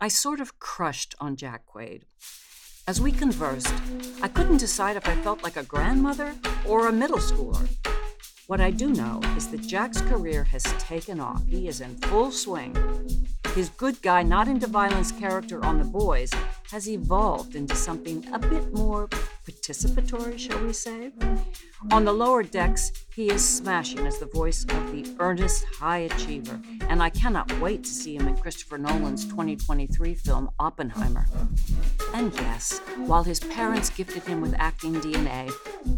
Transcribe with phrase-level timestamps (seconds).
[0.00, 2.02] I sort of crushed on Jack Quaid.
[2.86, 3.74] As we conversed,
[4.22, 6.36] I couldn't decide if I felt like a grandmother
[6.68, 7.68] or a middle schooler.
[8.46, 11.44] What I do know is that Jack's career has taken off.
[11.48, 12.76] He is in full swing.
[13.58, 16.30] His good guy, not into violence character on The Boys
[16.70, 21.10] has evolved into something a bit more participatory, shall we say.
[21.90, 26.60] On the lower decks, he is smashing as the voice of the earnest high achiever,
[26.88, 31.26] and I cannot wait to see him in Christopher Nolan's 2023 film Oppenheimer.
[32.14, 35.50] And yes, while his parents gifted him with acting DNA,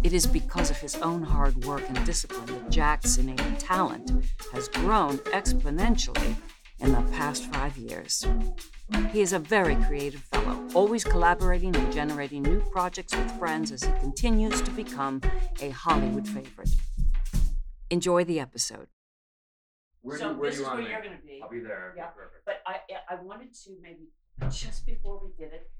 [0.02, 4.12] it is because of his own hard work and discipline that Jack's innate talent
[4.50, 6.36] has grown exponentially
[6.80, 8.26] in the past five years.
[9.12, 13.84] He is a very creative fellow, always collaborating and generating new projects with friends as
[13.84, 15.20] he continues to become
[15.60, 16.70] a Hollywood favorite.
[17.90, 18.88] Enjoy the episode.
[20.02, 21.40] Where So do, where this you is where you're gonna be.
[21.42, 21.92] I'll be there.
[21.96, 22.06] Yeah.
[22.06, 22.44] Perfect.
[22.46, 24.08] But I, I wanted to maybe
[24.50, 25.70] just before we did it,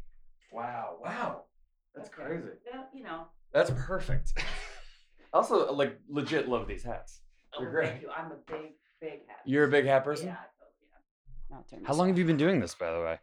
[0.52, 1.44] Wow, wow.
[1.94, 2.22] That's Okay.
[2.24, 2.48] crazy.
[2.72, 4.32] well, you know, That's perfect.
[4.36, 4.42] I
[5.32, 7.20] also like legit love these hats.
[7.56, 7.88] oh, You're great.
[7.88, 8.10] thank you.
[8.10, 9.38] I'm a big, big hat.
[9.44, 10.26] You're a big hat person?
[10.26, 10.36] Yeah.
[11.50, 11.76] I told you.
[11.76, 13.18] I'll turn How long have you been doing this, by the way?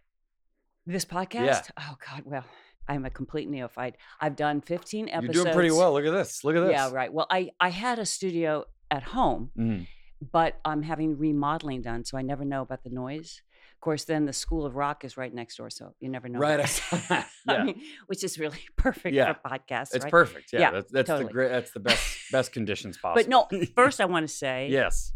[0.85, 1.45] This podcast?
[1.45, 1.61] Yeah.
[1.79, 2.45] Oh God, well,
[2.87, 3.95] I'm a complete neophyte.
[4.21, 5.35] I've done 15 episodes.
[5.35, 5.93] You're doing pretty well.
[5.93, 6.43] Look at this.
[6.43, 6.71] Look at this.
[6.71, 7.11] Yeah, right.
[7.11, 9.87] Well, I I had a studio at home, Mm.
[10.31, 13.41] but I'm having remodeling done, so I never know about the noise.
[13.75, 16.39] Of course, then the School of Rock is right next door, so you never know.
[16.39, 16.59] Right.
[16.59, 17.09] I saw that.
[17.09, 17.29] that.
[17.47, 17.63] I Yeah.
[17.65, 19.33] mean, which is really perfect Yeah.
[19.33, 19.93] for podcasts.
[19.93, 20.11] it's right?
[20.11, 20.53] perfect.
[20.53, 20.59] Yeah.
[20.61, 21.27] Yeah, that's that's totally.
[21.27, 23.21] the great that's the best best conditions possible.
[23.21, 25.11] But no, first I want to say, yes.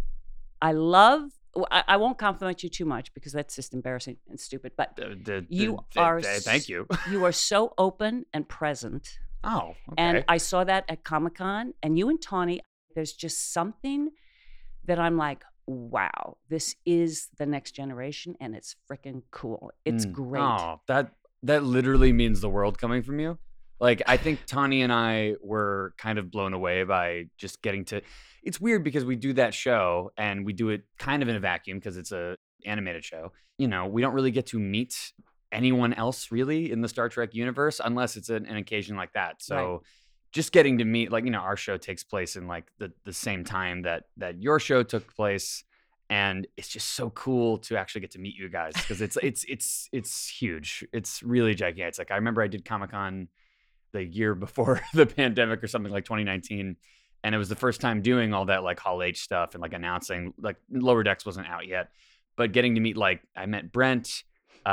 [0.62, 1.32] I love.
[1.70, 4.72] I, I won't compliment you too much because that's just embarrassing and stupid.
[4.78, 6.88] But D- d- You d- are thank you.
[7.10, 9.20] you are so open and present.
[9.44, 9.96] Oh, okay.
[9.98, 12.62] And I saw that at Comic Con, and you and Tawny,
[12.96, 14.10] there's just something
[14.86, 19.72] that I'm like, wow, this is the next generation, and it's freaking cool.
[19.86, 20.12] It's Mm.
[20.12, 20.42] great.
[20.44, 21.14] Oh, that
[21.44, 23.40] that literally means the world coming from you.
[23.82, 28.02] Like I think Tawny and I were kind of blown away by just getting to.
[28.44, 31.40] It's weird because we do that show and we do it kind of in a
[31.40, 33.32] vacuum because it's a animated show.
[33.58, 35.14] You know, we don't really get to meet
[35.52, 39.42] anyone else really in the Star Trek universe unless it's an, an occasion like that.
[39.42, 39.82] So.
[40.32, 43.12] Just getting to meet, like you know, our show takes place in like the the
[43.12, 45.66] same time that that your show took place,
[46.10, 49.44] and it's just so cool to actually get to meet you guys because it's it's
[49.50, 50.88] it's it's huge.
[50.94, 51.90] It's really gigantic.
[51.90, 53.28] It's like I remember I did Comic Con
[53.94, 56.76] the year before the pandemic or something like 2019,
[57.24, 59.74] and it was the first time doing all that like Hall H stuff and like
[59.74, 61.90] announcing like Lower Decks wasn't out yet,
[62.36, 64.24] but getting to meet like I met Brent.
[64.64, 64.70] Uh,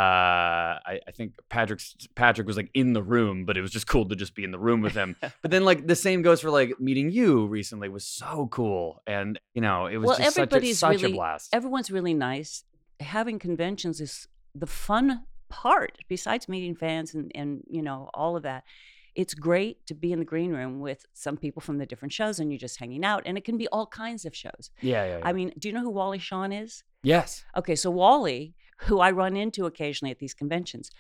[0.85, 4.07] I, I think Patrick's Patrick was like in the room, but it was just cool
[4.09, 5.17] to just be in the room with him.
[5.43, 9.41] but then like the same goes for like meeting you recently was so cool, and
[9.55, 11.55] you know it was Well, just such, a, everybody's such a really- blast.
[11.55, 12.65] Everyone's really nice.
[13.01, 18.43] Having conventions is the fun part, besides meeting fans and, and you know, all of
[18.43, 18.65] that.
[19.23, 22.39] It's great to be in the green room with some people from the different shows
[22.39, 23.23] and you're just hanging out.
[23.27, 24.71] And it can be all kinds of shows.
[24.81, 25.29] yeah, yeah, yeah.
[25.29, 26.85] I mean, do you know who Wally Shawn is?
[27.03, 27.45] yes.
[27.57, 28.55] Okay, so Wally,
[28.87, 30.91] who I run into occasionally at these conventions,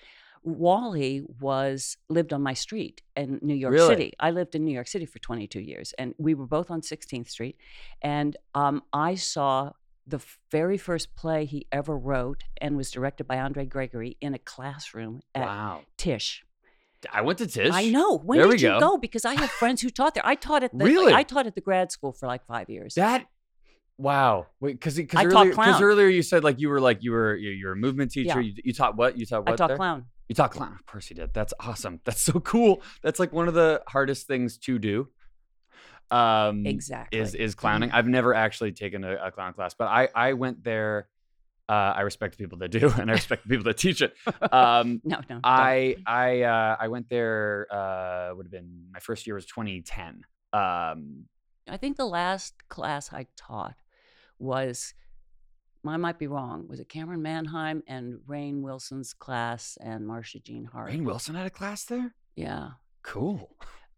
[0.42, 3.88] Wally was lived on my street in New York Really?
[3.94, 4.12] City.
[4.20, 7.28] I lived in New York City for 22 years, and we were both on 16th
[7.28, 7.56] Street.
[8.02, 9.72] And um, I saw
[10.06, 14.38] the very first play he ever wrote and was directed by Andre Gregory in a
[14.38, 15.82] classroom at Wow.
[15.96, 16.44] Tisch.
[17.12, 17.70] I went to Tisch.
[17.72, 18.18] I know.
[18.18, 18.80] When There did you go.
[18.80, 18.98] go?
[18.98, 20.26] Because I have friends who taught there.
[20.26, 21.12] I taught at the Really?
[21.12, 22.94] I taught at the grad school for like five years.
[22.94, 23.26] That.
[23.98, 24.46] Wow.
[24.60, 27.72] Wait, because because earlier, earlier you said like you were like you were you- you're
[27.72, 28.40] a movement teacher.
[28.40, 28.48] Yeah.
[28.48, 29.18] You, you taught what?
[29.18, 29.52] You taught what?
[29.54, 29.76] I taught there?
[29.76, 30.06] clown.
[30.28, 30.72] You taught clown.
[30.78, 31.32] Of course you did.
[31.34, 32.00] That's awesome.
[32.04, 32.82] That's so cool.
[33.02, 35.08] That's like one of the hardest things to do.
[36.10, 37.18] Um, Exactly.
[37.20, 37.90] Is is clowning?
[37.90, 41.08] I've never actually taken a, a clown class, but I I went there.
[41.68, 44.14] Uh, I respect the people that do, and I respect the people that teach it.
[44.52, 45.22] Um, No, no.
[45.28, 45.40] don't.
[45.44, 47.66] I I uh, I went there.
[47.70, 50.24] Uh, would have been my first year was 2010.
[50.52, 51.24] Um,
[51.68, 53.76] I think the last class I taught
[54.38, 54.94] was,
[55.86, 60.64] I might be wrong, was it Camryn Manheim and Rainn Wilson's class and Marcia Jean
[60.64, 60.90] Hart?
[60.90, 62.14] Rainn Wilson had a class there.
[62.36, 62.70] Yeah.
[63.02, 63.50] Cool.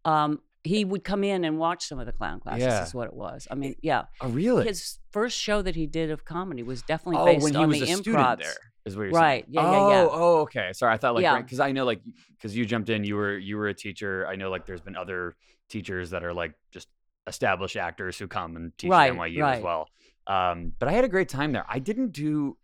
[0.03, 2.63] Um, he would come in and watch some of the clown classes.
[2.63, 2.83] Yeah.
[2.83, 3.47] Is what it was.
[3.49, 4.03] I mean, yeah.
[4.21, 4.65] Oh, really?
[4.67, 7.69] His first show that he did of comedy was definitely oh, based when he on
[7.69, 8.39] was the a improv.
[8.39, 8.53] there.
[8.85, 9.43] Is what you're Right.
[9.45, 9.53] saying?
[9.53, 10.07] Yeah, oh, yeah, yeah.
[10.11, 10.69] Oh, okay.
[10.73, 11.39] Sorry, I thought like Yeah.
[11.41, 12.01] because I know like
[12.37, 14.25] because you jumped in, you were you were a teacher.
[14.27, 15.35] I know like there's been other
[15.69, 16.87] teachers that are like just
[17.27, 19.87] established actors who come and teach Right, at NYU as well.
[20.27, 21.65] Um, but I had a great time there.
[21.69, 22.57] I didn't do.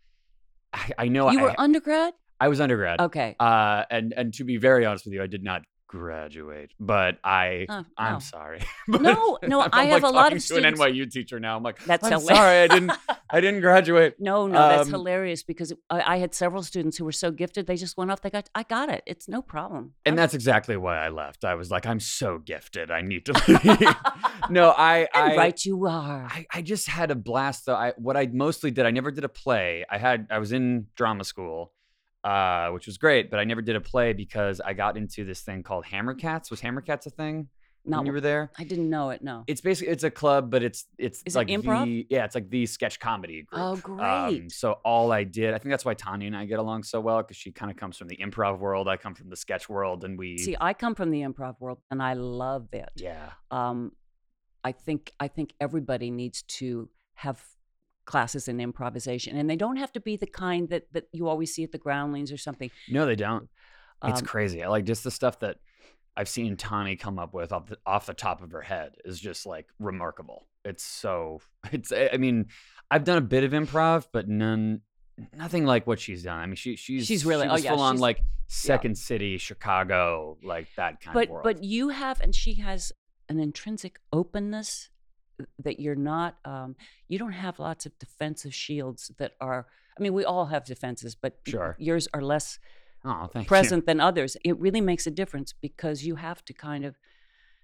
[0.72, 2.14] I, I know You I, were undergrad?
[2.40, 3.00] I was undergrad.
[3.00, 3.36] Okay.
[3.38, 7.66] Uh, and and to be very honest with you, I did not graduate, but I
[7.68, 8.18] Oh, I'm no.
[8.20, 8.60] sorry.
[8.88, 11.56] No, no, I have like, a lot of to an NYU teacher now.
[11.56, 12.36] I'm like, That's I'm hilarious.
[12.38, 12.92] sorry, I didn't
[13.30, 14.14] I didn't graduate.
[14.18, 17.66] No, no, that's Um, hilarious because I, I had several students who were so gifted
[17.66, 18.20] they just went off.
[18.22, 19.02] They got, I got it.
[19.06, 19.94] It's no problem.
[20.06, 21.44] And I'm- that's exactly why I left.
[21.44, 22.90] I was like, I'm so gifted.
[22.90, 23.94] I need to leave.
[24.50, 26.26] no, I, I, right you are.
[26.30, 27.74] I, I just had a blast though.
[27.74, 29.84] I what I mostly did, I never did a play.
[29.90, 31.72] I had I was in drama school,
[32.24, 35.40] uh, which was great, but I never did a play because I got into this
[35.42, 36.50] thing called Hammerkatz.
[36.50, 37.48] Was Hammerkatz a thing
[37.84, 38.50] Not when you were there?
[38.58, 39.22] I didn't know it.
[39.22, 39.44] No.
[39.46, 41.84] It's basically it's a club, but it's it's Is it like improv?
[41.84, 43.60] the yeah, it's like the sketch comedy group.
[43.62, 44.52] Oh, Um, great.
[44.52, 47.18] so all I did, I think that's why Tanya and I get along so well
[47.22, 48.88] because she kind of comes from the improv world.
[48.88, 51.78] I come from the sketch world, and we See, I come from the improv world
[51.90, 52.90] and I love it.
[52.96, 53.30] yeah.
[53.50, 53.92] Um,
[54.64, 57.42] I think I think everybody needs to have
[58.08, 61.54] classes in improvisation, and they don't have to be the kind that that you always
[61.54, 62.70] see at the Groundlings or something.
[62.88, 63.48] No, they don't.
[64.04, 64.62] It's Um, crazy.
[64.64, 65.56] I like just the stuff that
[66.16, 69.20] I've seen Tawny come up with off the off the top of her head is
[69.20, 70.46] just like remarkable.
[70.64, 71.40] It's so
[71.72, 72.46] it's I mean,
[72.90, 74.80] I've done a bit of improv, but none
[75.36, 76.38] nothing like what she's done.
[76.40, 80.38] I mean, she she's She's really- she oh, yeah, full on like Second City, Chicago,
[80.42, 81.44] like that kind but of world.
[81.44, 82.92] but you have and she has
[83.28, 84.88] an intrinsic openness
[85.58, 86.76] that you're not um,
[87.08, 89.66] you don't have lots of defensive shields that are
[89.98, 91.76] i mean we all have defenses but Sure.
[91.78, 92.58] yours are less
[93.04, 93.48] oh, thank you.
[93.48, 96.96] present than others it really makes a difference because you have to kind of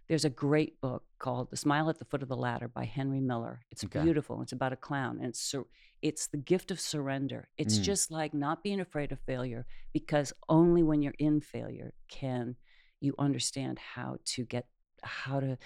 [0.09, 3.21] there's a great book called the smile at the foot of the ladder by henry
[3.21, 4.01] miller it's Okay.
[4.03, 5.67] beautiful it's about a clown and it's sur-
[6.03, 7.83] it's the gift of surrender it's Mm.
[7.83, 12.57] just like not being afraid of failure because only when you're in failure can
[13.01, 14.67] you understand how to get
[15.03, 15.59] how to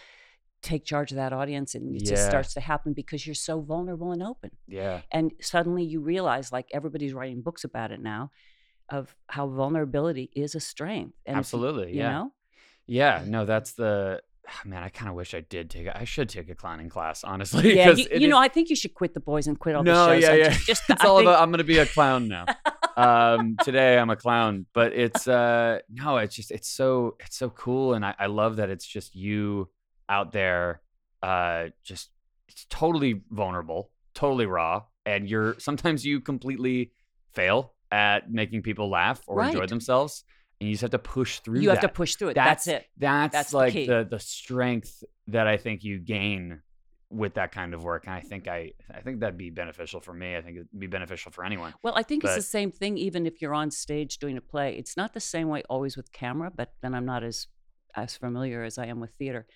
[0.63, 4.11] take charge of that audience and it just starts to happen because you're so vulnerable
[4.13, 5.03] and open Yeah.
[5.13, 8.31] and suddenly you realize like everybody's writing books about it now
[8.89, 11.89] of how vulnerability is a strength and if you- Absolutely.
[11.93, 12.11] you yeah.
[12.13, 12.33] know
[12.87, 13.23] Yeah.
[13.27, 14.21] No, that's the
[14.65, 14.83] man.
[14.83, 15.87] I kind of wish I did take.
[15.87, 17.77] A, I should take a clowning class, honestly.
[17.77, 19.85] Yeah, you, you know is- i think you should quit the boys and quit all
[19.85, 20.49] no, the shows yeah, yeah.
[20.51, 21.43] just, just it's I all think- about.
[21.43, 22.47] I'm gonna be a clown now.
[22.97, 27.51] um, today I'm a clown, but it's uh, no, it's just it's so it's so
[27.51, 29.69] cool, and I, I love that it's just you
[30.09, 30.81] out there,
[31.23, 32.11] uh, just
[32.49, 36.93] it's totally vulnerable, totally raw, and you're sometimes you completely
[37.33, 40.25] fail at making people laugh or enjoy themselves,
[40.61, 41.61] and you just have to push through.
[41.61, 43.87] you have to push through it that's, it That's, That's like key.
[43.87, 46.63] the, the strength that I think you gain
[47.11, 48.05] with that kind of work.
[48.07, 50.37] And I think I I think that'd be beneficial for me.
[50.37, 51.73] I think it'd be beneficial for anyone.
[51.83, 54.75] well i think it's the same thing even if you're on stage doing a play
[54.77, 57.47] it's not the same way always with camera but then i'm not as
[57.95, 59.47] as familiar as i am with theater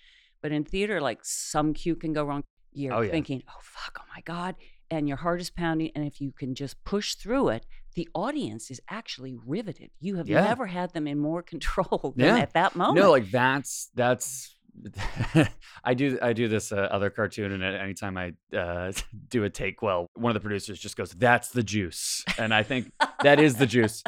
[0.43, 2.43] but in theater like some cue can go wrong
[2.73, 3.09] you're Oh, yeah.
[3.11, 4.55] thinking oh fuck oh my god
[4.91, 8.69] and your heart is pounding and if you can just push through it the audience
[8.69, 10.41] is actually riveted you have Yeah.
[10.43, 12.41] never had them in more control than Yeah.
[12.41, 14.55] at that moment No, like that's that's
[15.83, 18.91] I do I do this uh, other cartoon and anytime I uh,
[19.29, 22.63] do a take well, one of the producers just goes, "That's the juice," and I
[22.63, 22.91] think
[23.21, 24.03] that is the juice.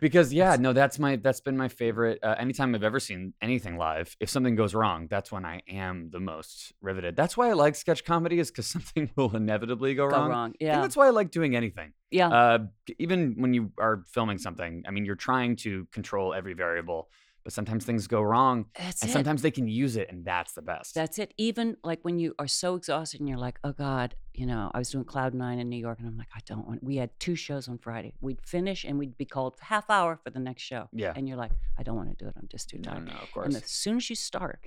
[0.00, 2.18] Because yeah, no, that's my that's been my favorite.
[2.22, 6.10] Uh, anytime I've ever seen anything live, if something goes wrong, that's when I am
[6.10, 7.16] the most riveted.
[7.16, 10.28] That's why I like sketch comedy, is because something will inevitably go, go wrong.
[10.30, 11.92] wrong, yeah that's why I like doing anything.
[12.10, 12.58] yeah Uh,
[12.98, 17.10] even when you are filming something, I mean, you're trying to control every variable,
[17.44, 20.52] but sometimes things go wrong, that's and it sometimes they can use it, and that's
[20.52, 20.94] the best.
[20.94, 21.34] That's it.
[21.36, 24.78] Even like when you are so exhausted and you're like, oh God, you know, I
[24.78, 27.10] was doing Cloud Nine in New York and I'm like, I don't want, we had
[27.18, 28.14] two shows on Friday.
[28.20, 30.88] We'd finish and we'd be called half hour for the next show.
[30.92, 31.12] Yeah.
[31.16, 32.34] And you're like, I don't want to do it.
[32.38, 33.04] I'm just too tired.
[33.06, 33.46] no, no, of course.
[33.46, 34.60] And as soon as you start,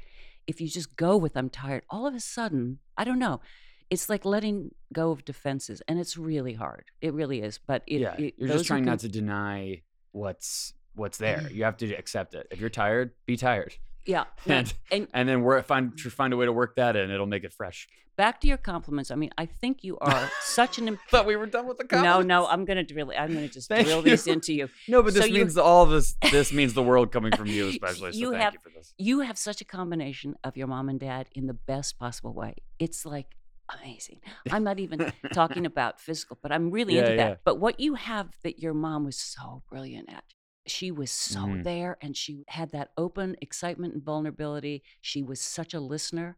[0.48, 3.40] if you just go with I'm tired, all of a sudden, I don't know.
[3.90, 6.86] It's like letting go of defenses, and it's really hard.
[7.02, 7.58] It really is.
[7.58, 11.38] But it, yeah, it- you're just trying can- not to deny what's what's there.
[11.40, 11.56] Mm-hmm.
[11.56, 12.48] You have to accept it.
[12.52, 14.24] If you're tired, be tired, Yeah.
[14.48, 17.12] and and and then work, find find a way to work that in.
[17.12, 17.88] It'll make it fresh.
[18.18, 19.10] back to your compliments.
[19.10, 20.88] I mean, I think you are such an.
[20.90, 23.68] Im- Thought we were done with the no, no, I'm gonna really, I'm gonna just
[23.70, 24.70] Thank drill these into you.
[24.88, 26.16] no, but So this you- means all this.
[26.32, 28.12] This means the world coming from you, especially.
[28.12, 28.94] So You thank have- you for this.
[28.98, 32.56] you have such a combination of your mom and dad in the best possible way.
[32.80, 33.28] It's like
[33.82, 34.20] amazing.
[34.52, 37.30] I'm not even talking about physical, but I'm really Yeah, into that.
[37.30, 37.36] yeah.
[37.46, 40.24] But what you have that your mom was so brilliant at.
[40.68, 41.64] She was so Mhm.
[41.64, 44.84] there and she had that open excitement and vulnerability.
[45.02, 46.38] She was such a listener.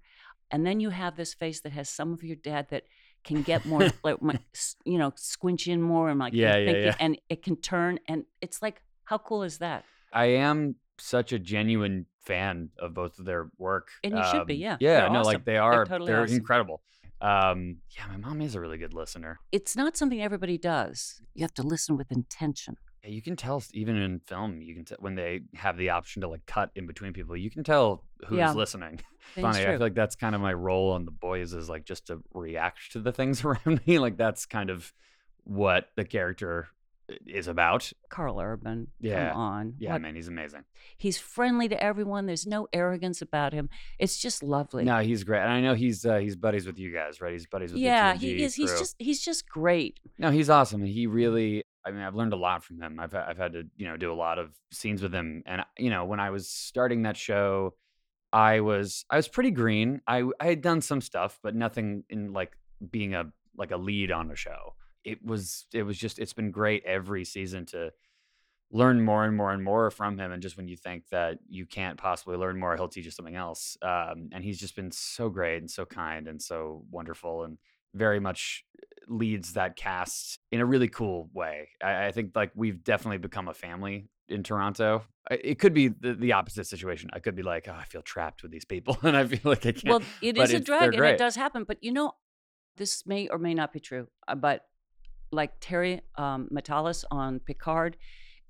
[0.52, 2.84] And then you have this face that has some of your dad that
[3.24, 4.38] can get more like my,
[4.86, 6.96] you know squinch in more and like Yeah, yeah, yeah.
[7.00, 9.84] and it can turn and it's like how cool is that?
[10.14, 13.90] I am such a genuine fan of both of their work.
[14.04, 14.78] And you should be, Um, yeah.
[14.80, 15.34] Yeah, They're no, awesome.
[15.34, 15.86] like they They're are.
[15.86, 16.38] totally they're awesome.
[16.38, 16.82] incredible.
[17.20, 19.40] Um, yeah, my mom is a really good listener.
[19.52, 21.22] It's not something everybody does.
[21.34, 22.78] You have to listen with intention.
[23.06, 26.30] You can tell even in film, you can tell when they have the option to
[26.30, 28.54] like cut in between people, you can tell who's Yeah.
[28.54, 29.02] listening.
[29.36, 32.08] Funny, I feel like that's kind of my role on the boys is like just
[32.08, 34.00] to react to the things around me.
[34.00, 34.94] Like that's kind of
[35.44, 36.68] what the character
[37.28, 37.92] is about.
[38.10, 39.32] Karl Urban, Yeah.
[39.32, 39.74] come on.
[39.80, 40.64] Yeah, What- man, he's amazing.
[40.96, 42.26] He's friendly to everyone.
[42.26, 43.70] There's no arrogance about him.
[44.00, 44.86] It's just lovely.
[44.86, 47.34] No, he's great, and I know he's uh, he's buddies with you guys, right?
[47.34, 48.56] He's buddies with yeah, he is.
[48.56, 50.00] He's just he's just great.
[50.18, 51.66] No, he's awesome, he really.
[51.86, 53.00] I mean, I've learned a lot from him.
[53.00, 55.90] I've I've had to you know do a lot of scenes with him, and you
[55.90, 57.76] know when I was starting that show,
[58.32, 60.02] I was I was pretty green.
[60.08, 62.58] I I had done some stuff, but nothing in like
[62.92, 64.76] being a like a lead on a show.
[65.04, 67.92] It was it was just it's been great every season to
[68.72, 70.32] learn more and more and more from him.
[70.32, 73.36] And just when you think that you can't possibly learn more, he'll teach you something
[73.36, 73.78] else.
[73.82, 77.58] Um, and he's just been so great and so kind and so wonderful and
[77.94, 78.66] very much
[79.08, 81.70] leads that cast in a really cool way.
[81.84, 85.04] I, I think like we've definitely become a family in Toronto.
[85.30, 87.10] It could be the, the opposite situation.
[87.14, 89.66] I could be like, oh, I feel trapped with these people, and I feel like
[89.66, 89.86] I can't.
[89.86, 91.64] Well, it but is a drag, and it does happen.
[91.66, 92.14] But you know,
[92.78, 94.08] this may or may not be true.
[94.28, 94.66] uh, But
[95.32, 97.98] like Terry um, Matalas on Picard,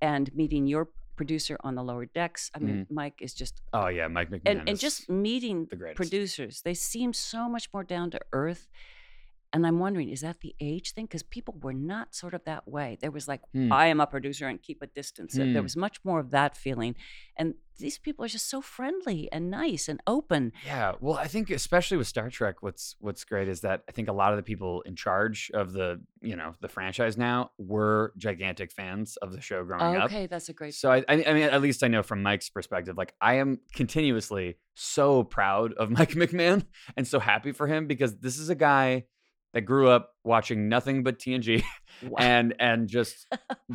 [0.02, 2.50] and meeting your producer on the lower decks.
[2.56, 4.42] I mean, Mike is just oh yeah, Mike McMahan.
[4.46, 5.98] and, and just meeting the greatest.
[5.98, 6.62] producers.
[6.64, 8.68] They seem so much more down to earth.
[9.54, 11.06] And I'm wondering, is that the age thing?
[11.06, 12.98] Because people were not sort of that way.
[13.00, 13.72] There was like, Hmm.
[13.72, 15.34] I am a producer and keep a distance.
[15.34, 15.64] There- There Hmm.
[15.66, 16.96] was much more of that feeling.
[17.38, 20.54] And these people are just so friendly and nice and open.
[20.66, 24.08] Yeah, well, I think especially with Star Trek, what's what's great is that I think
[24.10, 28.14] a lot of the people in charge of the you know the franchise now were
[28.18, 30.06] gigantic fans of the show growing up.
[30.06, 30.76] okay, that's a great.
[30.76, 34.58] So I I mean, at least I know from Mike's perspective, like I am continuously
[34.76, 39.06] so proud of Mike McMahan and so happy for him because this is a guy
[39.54, 41.64] that grew up watching nothing but TNG
[42.02, 42.18] Wow.
[42.20, 43.28] and and just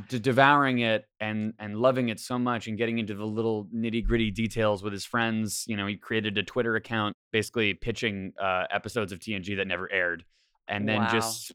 [0.08, 4.04] d- devouring it and and loving it so much and getting into the little nitty
[4.04, 5.64] gritty details with his friends.
[5.68, 9.90] You know, he created a Twitter account basically pitching uh, episodes of TNG that never
[9.92, 10.24] aired,
[10.66, 11.08] and then Wow.
[11.12, 11.52] just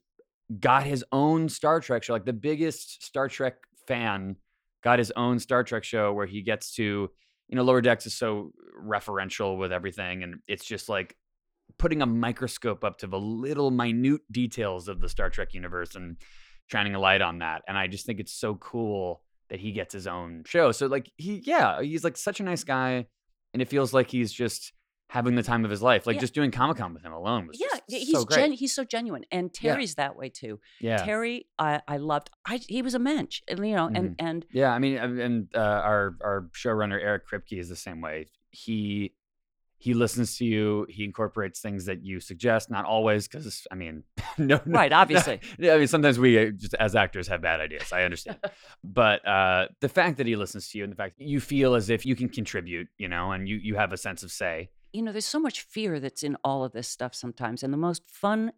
[0.60, 2.14] got his own Star Trek show.
[2.14, 3.56] Like the biggest Star Trek
[3.88, 4.38] fan
[4.84, 8.14] got his own Star Trek show where he gets to, you know, Lower Decks is
[8.14, 8.52] so
[8.82, 11.16] referential with everything, and it's just like
[11.78, 16.18] putting a microscope up to the little minute details of the Star Trek universe and
[16.68, 17.62] shining a light on that.
[17.68, 20.72] And I just think it's so cool that he gets his own show.
[20.72, 23.06] So like he yeah, he's like such a nice guy
[23.54, 24.72] and it feels like he's just
[25.10, 26.08] having the time of his life.
[26.08, 26.22] Like Yeah.
[26.22, 28.36] just doing Comic-Con with him alone was yeah, just he's so great.
[28.38, 29.74] gen- he's so genuine, and Yeah.
[29.74, 30.60] Terry's that way too.
[30.80, 30.98] yeah.
[30.98, 32.32] Terry, I, I loved.
[32.48, 34.26] I he was a mensch, and you know, and Mm-hmm.
[34.26, 38.02] and Yeah, I mean, and- and uh, our our showrunner Eric Kripke is the same
[38.02, 38.26] way.
[38.50, 39.14] He
[39.84, 40.86] he listens to you.
[40.88, 42.72] He incorporates things that you suggest.
[42.72, 44.04] Not always, because I mean,
[44.38, 45.42] no, no- Right, obviously.
[45.60, 47.92] yeah, I mean, sometimes we uh, just as actors have bad ideas.
[47.92, 48.38] I understand,
[48.86, 51.76] but uh, the fact that he listens to you and the fact that you feel
[51.76, 54.70] as if you can contribute, you know, and you you have a sense of say.
[54.94, 57.62] you know, there's so much fear that's in all of this stuff sometimes.
[57.62, 58.54] And the most fun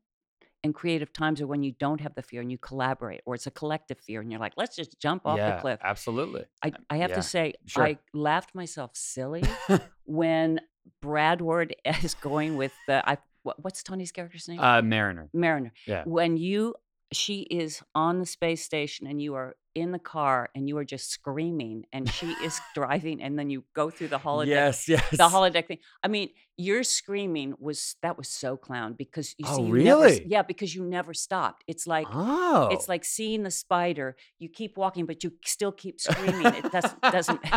[0.63, 3.48] and creative times are when you don't have the fear and you collaborate, or it's
[3.48, 5.79] a collective fear, and you're like, let's just jump off yeah, the cliff.
[5.84, 6.44] absolutely.
[6.63, 7.84] I, I have yeah, to say, sure.
[7.84, 9.44] I laughed myself silly
[10.05, 10.60] when
[11.01, 14.60] Bradward is going with the, I, what, what's Tawny's character's name?
[14.60, 15.30] uh, Mariner.
[15.34, 15.74] Mariner.
[15.86, 16.04] Yeah.
[16.06, 16.75] When you,
[17.13, 20.84] she is on the space station and you are in the car and you are
[20.86, 25.06] just screaming and she is driving and then you go through the holodeck Yes, yes.
[25.12, 25.77] the holodeck thing.
[26.01, 30.06] I mean, your screaming was that was so clown because you Oh, see, you never,
[30.06, 30.25] s- really?
[30.27, 31.63] yeah, because you never stopped.
[31.68, 34.15] It's like oh, it's like seeing the spider.
[34.39, 36.46] You keep walking, but you still keep screaming.
[36.48, 37.42] It doesn't doesn't.
[37.44, 37.50] do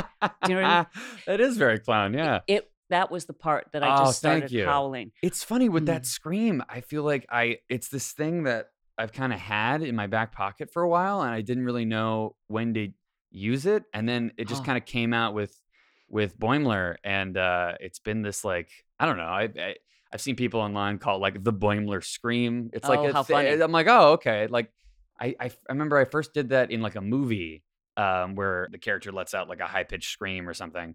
[0.48, 1.34] you know what I mean?
[1.34, 2.12] It is very clown.
[2.14, 2.40] Yeah.
[2.48, 4.64] It that was the part that I Oh, just thank started you.
[4.64, 5.12] howling.
[5.22, 5.86] It's funny with Mm.
[5.86, 6.62] that scream.
[6.68, 10.32] I feel like I it's this thing that I've kind of had in my back
[10.32, 12.88] pocket for a while, and I didn't really know when to
[13.30, 13.84] use it.
[13.92, 14.66] And then it just Oh.
[14.66, 15.60] kind of came out with
[16.08, 19.24] with Boimler, and uh, it's been this like I don't know.
[19.24, 19.74] I, I
[20.12, 22.70] I've seen people online call it like the Boimler scream.
[22.72, 23.50] It's like Oh, a how funny.
[23.50, 24.46] I'm like, oh okay.
[24.46, 24.72] Like
[25.20, 27.62] I—I remember I first did that in like a movie
[27.96, 30.94] um, where the character lets out like a high pitched scream or something.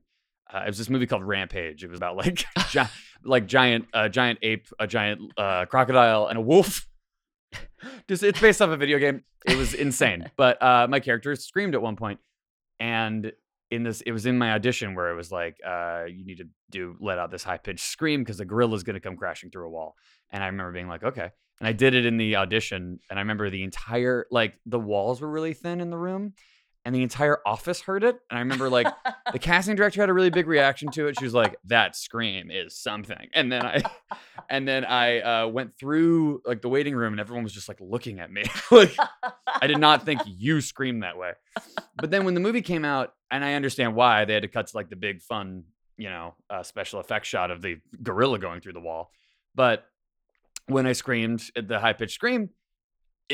[0.54, 1.84] Uh, it was this movie called Rampage.
[1.84, 2.82] It was about like gi-
[3.24, 6.88] like giant uh, giant ape, a giant uh, crocodile, and a wolf.
[8.08, 9.24] Just it's based off a video game.
[9.46, 10.30] It was insane.
[10.38, 12.20] But uh, my character screamed at one point,
[12.80, 13.32] and
[13.72, 16.48] in this, it was in my audition where it was like, uh, you need to
[16.70, 19.66] do let out this high pitched scream because the gorilla's going to come crashing through
[19.66, 19.96] a wall.
[20.32, 21.32] And I remember being like, okay.
[21.60, 23.00] and I did it in the audition.
[23.10, 26.34] And I remember the entire like the walls were really thin in the room,
[26.86, 28.20] and the entire office heard it.
[28.30, 28.88] And I remember like
[29.32, 31.18] the casting director had a really big reaction to it.
[31.18, 33.82] She was like, "That scream is something." And then I,
[34.50, 37.80] and then I uh, went through like the waiting room, and everyone was just like
[37.80, 38.44] looking at me.
[38.72, 38.96] like
[39.48, 41.32] I did not think you screamed that way.
[41.96, 44.68] But then when the movie came out, and I understand why they had to cut
[44.68, 45.63] to like the big fun,
[45.98, 49.12] you know, uh, special effects shot of the gorilla going through the wall.
[49.56, 49.86] But
[50.68, 52.50] when I screamed the high pitched scream,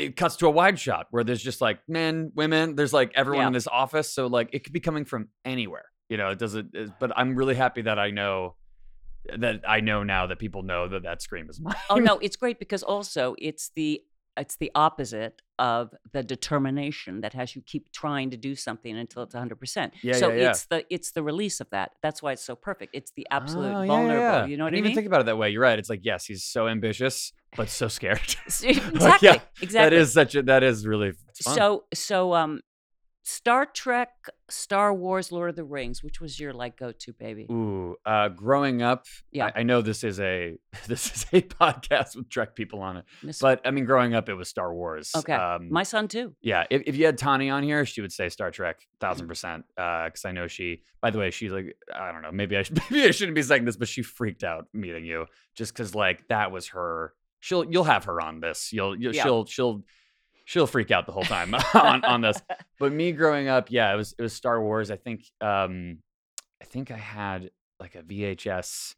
[0.04, 3.42] it cuts to a wide shot where there's just like men, women, there's like everyone
[3.42, 3.46] Yeah.
[3.48, 4.12] in this office.
[4.12, 5.84] So like it could be coming from anywhere.
[6.08, 6.74] You know, it doesn't.
[6.98, 8.56] But I'm really happy that I know
[9.36, 11.74] that I know now that people know that that scream is mine.
[11.88, 14.02] Oh no, it's great because also it's the
[14.40, 19.22] it's the opposite of the determination that has you keep trying to do something until
[19.22, 19.90] it's 100%.
[20.02, 20.50] Yeah, so yeah, yeah.
[20.50, 21.92] it's the it's the release of that.
[22.02, 22.94] That's why it's so perfect.
[22.94, 24.22] It's the absolute Oh, vulnerable.
[24.22, 24.46] yeah.
[24.46, 24.92] You know what I, didn't mean?
[24.92, 25.50] even think about it that way.
[25.50, 25.78] You're right.
[25.78, 28.20] It's like yes, he's so ambitious, but so scared.
[28.46, 28.98] exactly.
[28.98, 29.70] Like, yeah, exactly.
[29.72, 30.42] That is such a.
[30.42, 31.12] That is really
[31.44, 31.54] fun.
[31.54, 32.60] So so um
[33.22, 34.10] Star Trek,
[34.48, 37.46] Star Wars, Lord of the Rings, which was your like go-to baby?
[37.50, 39.50] Ooh, uh, growing up, Yeah.
[39.54, 43.04] I, I know this is a this is a podcast with Trek people on it,
[43.22, 45.12] Miss- but I mean, growing up, it was Star Wars.
[45.14, 45.34] okay.
[45.34, 46.34] Um, My son too.
[46.40, 49.64] yeah, if, if you had Tawny on here, she would say Star Trek, thousand percent.
[49.76, 50.82] Because I know she.
[51.02, 53.42] By the way, she's like, I don't know, maybe I should, maybe I shouldn't be
[53.42, 57.12] saying this, but she freaked out meeting you just because like that was her.
[57.42, 58.72] She'll you'll have her on this.
[58.72, 59.22] You'll, you'll Yeah.
[59.22, 59.82] she'll she'll
[60.50, 62.42] she'll freak out the whole time on on this.
[62.80, 64.90] But me growing up, yeah, it was it was Star Wars.
[64.90, 65.98] I think um
[66.60, 68.96] I think I had like a VHS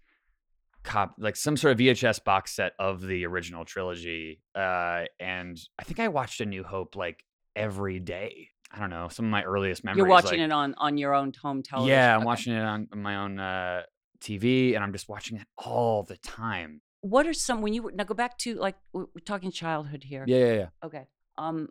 [0.82, 4.40] cop like some sort of VHS box set of the original trilogy.
[4.54, 7.23] Uh and I think I watched A New Hope like
[7.54, 8.49] every day.
[8.75, 9.99] I don't know, some of my earliest memories.
[9.99, 11.94] You're watching like, it on on your own home television.
[11.94, 12.26] Yeah, I'm Okay.
[12.26, 13.82] watching it on my own uh
[14.21, 16.80] TV and I'm just watching it all the time.
[17.02, 20.02] What are some when you were now go back to like we're we're talking childhood
[20.04, 20.25] here.
[20.26, 20.66] Yeah, yeah, yeah.
[20.82, 21.06] Okay.
[21.42, 21.68] Um,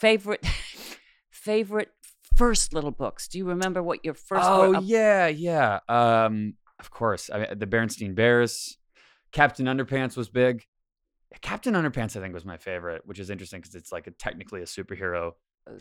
[0.00, 0.44] favorite,
[1.30, 1.90] favorite
[2.34, 3.28] first little books.
[3.28, 4.46] Do you remember what your first?
[4.46, 4.76] oh were?
[4.76, 5.80] Uh, yeah, yeah.
[5.88, 7.30] Um, of course.
[7.32, 8.78] I mean, the Berenstain Bears,
[9.32, 10.64] Captain Underpants was big.
[11.42, 14.62] Captain Underpants, I think, was my favorite, which is interesting because it's like a, technically
[14.62, 15.32] a superhero.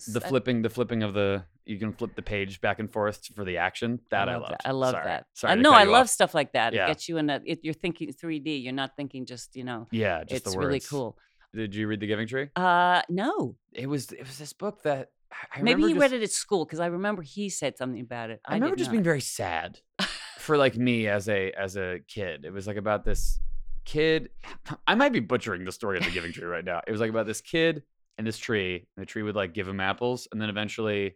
[0.08, 3.28] The I- flipping, the flipping of the, you can flip the page back and forth
[3.36, 4.00] for the action.
[4.10, 4.52] That I, love loved.
[4.52, 4.62] that.
[4.66, 5.06] I love Sorry.
[5.06, 5.26] that.
[5.34, 5.72] Sorry I know.
[5.72, 6.10] cut I love off.
[6.10, 6.74] stuff like that.
[6.74, 6.86] Yeah.
[6.86, 7.40] It gets you in a.
[7.46, 8.64] It, you're thinking 3D.
[8.64, 9.88] You're not thinking just you know.
[9.92, 11.18] Yeah, just it's the really cool.
[11.56, 12.50] Did you read The Giving Tree?
[12.56, 13.56] Uh, no.
[13.74, 15.10] It was, it was this book that
[15.54, 18.02] I Maybe remember he just, read it at school because I remember he said something
[18.02, 18.42] about it.
[18.46, 18.94] I, I, remember just not.
[18.94, 19.80] being very sad
[20.38, 22.46] for like me as a as a kid.
[22.46, 23.40] It was like about this
[23.86, 24.30] kid.
[24.88, 26.82] I might be butchering the story of the Giving Tree right now.
[26.88, 27.84] It was like about this kid
[28.18, 31.16] and this tree, and the tree would like give him apples, and then eventually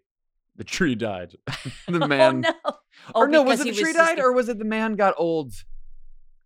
[0.57, 1.35] the tree died.
[1.87, 2.71] the man, Oh no.
[3.15, 5.13] or Oh, no, was it the tree died, just- or was it the man got
[5.17, 5.53] old?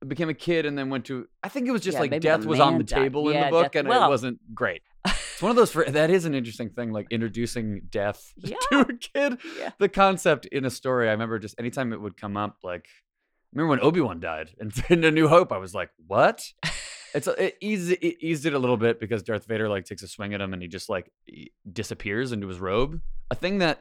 [0.07, 1.27] Became a kid and then went to.
[1.43, 3.01] I think it was just Yeah, like death was on the died.
[3.03, 4.81] table in Yeah, the book, death- and well- it wasn't great.
[5.05, 5.73] It's one of those.
[5.93, 8.55] That is an interesting thing, like introducing death Yeah.
[8.71, 9.39] to a kid
[9.79, 11.07] the concept in a story.
[11.07, 14.49] I remember just anytime it would come up, like I remember when Obi Wan died
[14.59, 16.43] and in A New Hope, I was like, "What?"
[17.15, 20.01] It's uh, it eased it eased it a little bit because Darth Vader like takes
[20.03, 21.11] a swing at him and he just like
[21.71, 22.99] disappears into his robe.
[23.31, 23.79] A thing that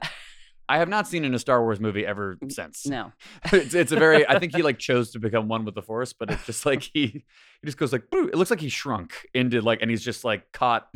[0.75, 2.87] I have not seen in a Star Wars movie ever since.
[2.87, 3.13] No.
[3.53, 4.27] it's, it's a very.
[4.27, 6.83] I think he like chose to become one with the Force, but it's just like
[6.83, 10.03] he he just goes like, "Boo." it looks like he shrunk into like, and he's
[10.03, 10.89] just like caught.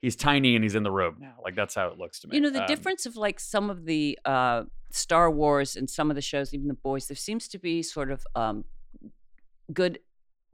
[0.00, 1.34] He's tiny and he's in the robe now.
[1.42, 2.36] Like that's how it looks to me.
[2.36, 6.10] You know the Um, difference of like some of the uh, Star Wars and some
[6.10, 7.08] of the shows, even the boys.
[7.08, 8.64] There seems to be sort of um,
[9.72, 9.98] good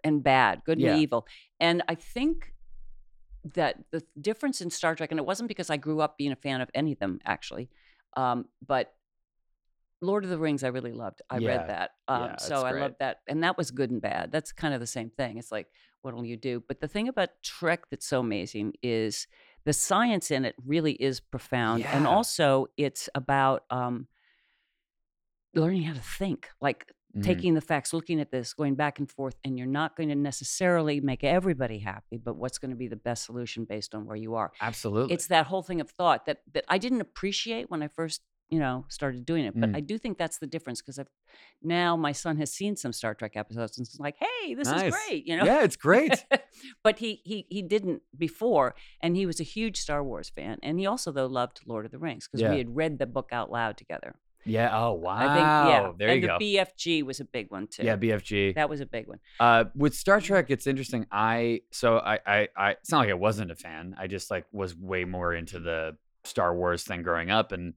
[0.04, 0.92] and bad, good Yeah.
[0.94, 1.26] and evil,
[1.60, 2.54] and I think
[3.54, 6.36] that the difference in Star Trek, and it wasn't because I grew up being a
[6.36, 7.68] fan of any of them actually,
[8.16, 8.94] um, but
[10.00, 11.22] Lord of the Rings I really loved.
[11.30, 11.48] I Yeah.
[11.48, 12.80] read that, um, Yeah, so I great.
[12.80, 14.32] loved that, and that was good and bad.
[14.32, 15.38] That's kind of the same thing.
[15.38, 15.68] It's like
[16.02, 16.62] what'll you do?
[16.66, 19.28] But the thing about Trek that's so amazing is
[19.64, 24.08] the science in it really is profound, and also it's about um,
[25.54, 27.22] learning how to think, like mhm.
[27.22, 30.14] taking the facts, looking at this, going back and forth, and you're not going to
[30.14, 34.16] necessarily make everybody happy, but what's going to be the best solution based on where
[34.16, 34.52] you are.
[34.60, 35.14] absolutely.
[35.14, 38.58] It's that whole thing of thought that that I didn't appreciate when I first, you
[38.58, 39.58] know, started doing it.
[39.58, 39.76] But Mm.
[39.76, 41.08] I do think that's the difference because I've
[41.62, 44.82] now my son has seen some Star Trek episodes and it's like, hey, this Nice.
[44.92, 45.44] is great, you know.
[45.44, 46.24] Yeah, it's great.
[46.84, 50.78] but he he he didn't before, and he was a huge Star Wars fan, and
[50.78, 52.50] he also though loved Lord of the Rings because Yeah.
[52.50, 54.16] we had read the book out loud together.
[54.44, 54.70] Yeah.
[54.72, 55.16] Oh wow.
[55.16, 56.38] I think yeah, There and you the go.
[56.38, 57.84] BFG was a big one too.
[57.84, 58.54] yeah, BFG.
[58.56, 59.18] that was a big one.
[59.40, 61.06] Uh, with Star Trek, it's interesting.
[61.10, 63.94] I so I, I I it's not like I wasn't a fan.
[63.98, 67.74] I just like was way more into the Star Wars thing growing up, and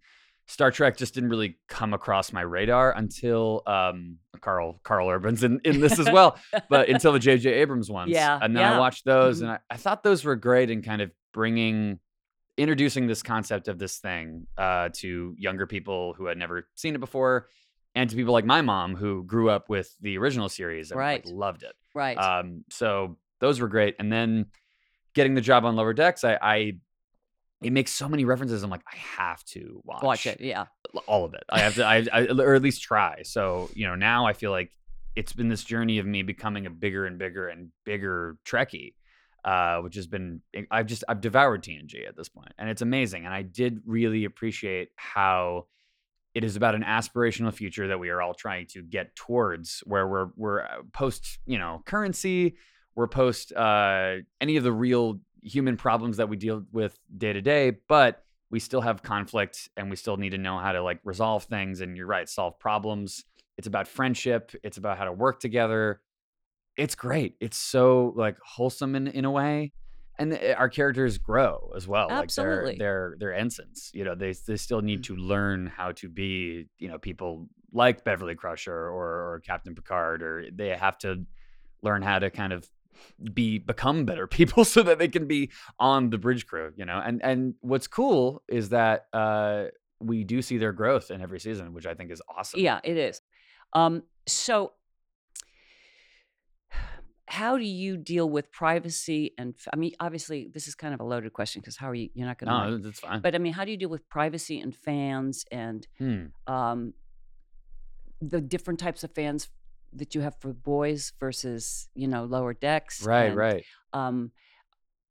[0.48, 5.60] Star Trek just didn't really come across my radar until um, Carl Karl Urban's in,
[5.64, 6.38] in this as well,
[6.70, 7.52] but until the J.J.
[7.52, 8.12] Abrams ones.
[8.14, 8.76] Yeah, And then yeah.
[8.76, 9.44] I watched those Mhm.
[9.44, 12.00] and I, I thought those were great in kind of bringing,
[12.58, 17.00] introducing this concept of this thing uh, to younger people who had never seen it
[17.00, 17.48] before
[17.96, 21.26] and to people like my mom who grew up with the original series and like,
[21.26, 21.26] Right.
[21.26, 21.74] loved it.
[21.94, 22.18] Right.
[22.18, 23.96] Um, so those were great.
[24.00, 24.48] And then
[25.14, 26.74] getting the job on Lower Decks, I, I
[27.62, 28.64] it makes so many references.
[28.64, 30.40] I'm like, I have to watch, Watch it.
[30.42, 30.66] Yeah.
[31.08, 31.44] all of it.
[31.50, 33.22] I have to, I, I, or at least try.
[33.24, 34.72] So you know, now I feel like
[35.16, 38.94] it's been this journey of me becoming a bigger and bigger and bigger Trekkie,
[39.46, 43.26] uh, which has been I've just I've devoured TNG at this point, and it's amazing.
[43.26, 45.68] And I did really appreciate how
[46.34, 50.08] it is about an aspirational future that we are all trying to get towards, where
[50.08, 52.56] we're we're uh, post you know currency,
[52.96, 57.42] we're post uh, any of the real human problems that we deal with day to
[57.42, 61.00] day, but we still have conflict and we still need to know how to like
[61.04, 63.26] resolve things and you're right solve problems
[63.58, 66.00] it's about friendship it's about how to work together
[66.78, 69.72] it's great it's so like wholesome in, in a way
[70.18, 72.72] and th- our characters grow as well Absolutely.
[72.72, 76.10] like they're they're they're ensigns you know they, they still need to learn how to
[76.10, 81.26] be you know people like beverly crusher or, or captain picard or they have to
[81.82, 82.68] learn how to kind of
[83.34, 87.02] be become better people so that they can be on the bridge crew you know
[87.04, 89.66] and and what's cool is that uh
[90.00, 92.98] we do see their growth in every season which i think is awesome Yeah, it
[92.98, 93.22] is.
[93.74, 94.72] Um, so,
[97.28, 99.56] how do you deal with privacy and?
[99.74, 102.10] i mean, obviously, this is kind of a loaded question because how are you?
[102.14, 102.72] You're not going to.
[102.72, 105.88] no that's fine But I mean, how do you deal with privacy and fans and
[105.98, 106.26] Hmm.
[106.48, 106.94] um,
[108.22, 109.50] the different types of fans
[109.94, 113.02] that you have for boys versus you know lower decks?
[113.06, 114.32] right and, right Um,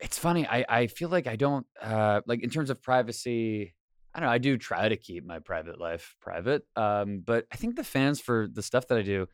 [0.00, 3.74] it's funny i i feel like i don't uh like in terms of privacy
[4.12, 7.57] i don't know i do try to keep my private life private um but i
[7.57, 9.27] think the fans for the stuff that i do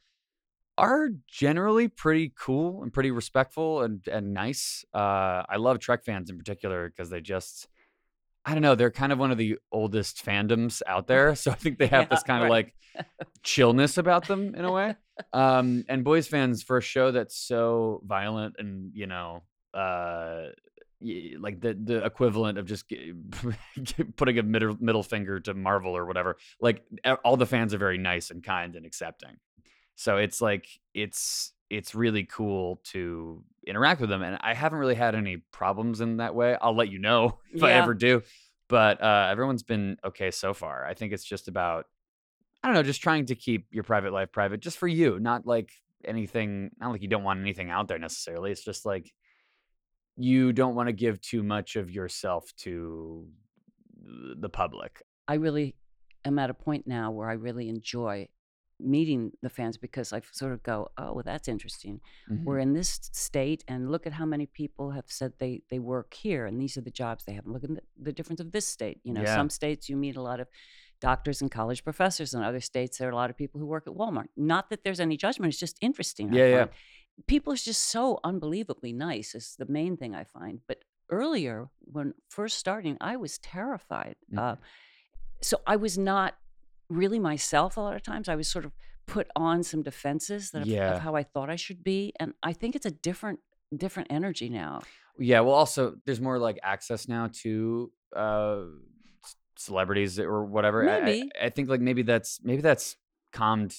[0.81, 6.31] are generally pretty cool and pretty respectful and and nice uh i love trek fans
[6.31, 7.69] in particular because they just
[8.47, 11.55] i don't know they're kind of one of the oldest fandoms out there so i
[11.55, 12.75] think they have this Yeah, kind of like
[13.43, 14.97] chillness about them in a way
[15.35, 19.43] um and boys fans for a show that's so violent and you know
[19.75, 20.47] uh
[21.39, 22.85] like the the equivalent of just
[24.17, 26.37] putting a middle middle finger to Marvel or whatever.
[26.61, 26.85] Like
[27.25, 29.39] all the fans are very nice and kind and accepting.
[29.97, 34.95] So it's like it's it's really cool to interact with them, and I haven't really
[34.95, 36.57] had any problems in that way.
[36.61, 38.23] I'll let you know if I ever do,
[38.69, 40.85] but uh, everyone's been okay so far.
[40.85, 41.87] I think it's just about
[42.63, 45.47] I don't know, just trying to keep your private life private, just for you, not
[45.47, 45.71] like
[46.05, 46.71] anything.
[46.81, 48.51] Not like you don't want anything out there necessarily.
[48.51, 49.13] It's just like
[50.17, 53.27] you don't want to give too much of yourself to
[54.39, 55.03] the public.
[55.29, 55.77] I really
[56.25, 58.29] am at a point now where I really enjoy
[58.83, 62.01] meeting the fans because I sort of go, oh, well, that's interesting.
[62.31, 62.45] Mm-hmm.
[62.45, 66.15] We're in this state, and look at how many people have said they they work
[66.15, 67.47] here, and these are the jobs they have.
[67.47, 69.01] Look at the, the difference of this state.
[69.05, 69.35] You know, Yeah.
[69.37, 70.49] some states you meet a lot of
[71.01, 73.87] doctors and college professors, and other states there are a lot of people who work
[73.87, 74.29] at Walmart.
[74.37, 76.33] Not that there's any judgment; it's just interesting.
[76.33, 76.67] Yeah, yeah.
[77.27, 79.35] People are just so unbelievably nice.
[79.35, 80.61] Is the main thing I find.
[80.67, 80.79] But
[81.11, 84.17] earlier, when first starting, I was terrified.
[84.33, 84.39] Mhm.
[84.39, 84.57] Uh,
[85.43, 86.37] so I was not
[86.91, 88.29] really myself a lot of times.
[88.29, 88.73] I was sort of
[89.07, 90.97] put on some defenses that of, Yeah.
[90.97, 93.41] of how I thought I should be, and I think it's a different
[93.77, 94.83] different energy now.
[95.19, 98.63] Yeah, well, also there's more like access now to uh
[99.57, 100.89] celebrities or whatever.
[100.89, 101.31] I- I- Maybe.
[101.41, 102.97] I, think like maybe that's maybe that's
[103.33, 103.75] calmed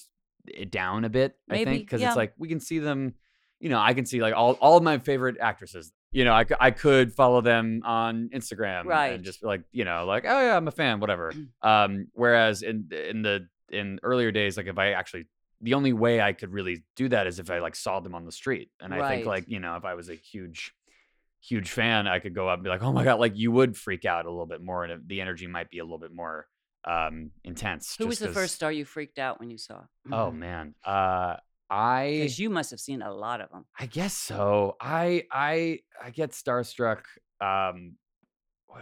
[0.48, 1.36] it down a bit.
[1.50, 2.08] I Maybe, think because yeah.
[2.10, 3.16] it's like we can see them.
[3.62, 5.94] You know, I can see like all all of my favorite actresses.
[6.12, 9.14] You know, I, I could follow them on Instagram Right.
[9.14, 11.32] and just like you know like oh yeah I'm a fan whatever.
[11.62, 15.28] um, whereas in in the in earlier days, like if I actually
[15.62, 18.26] the only way I could really do that is if I like saw them on
[18.26, 18.72] the street.
[18.82, 20.74] And I think like, you know, if I was a huge,
[21.40, 23.78] huge fan, I could go up and be like, oh my God, like you would
[23.78, 26.48] freak out a little bit more and the energy might be a little bit more
[26.84, 27.96] um intense.
[28.00, 29.84] Who was the 'cause- first star you freaked out when you saw?
[30.12, 30.74] Oh man.
[30.84, 31.36] Uh
[31.72, 33.66] I because you must have seen a lot of them.
[33.80, 34.76] I guess so.
[34.82, 37.00] I I I get starstruck.
[37.40, 37.94] Um,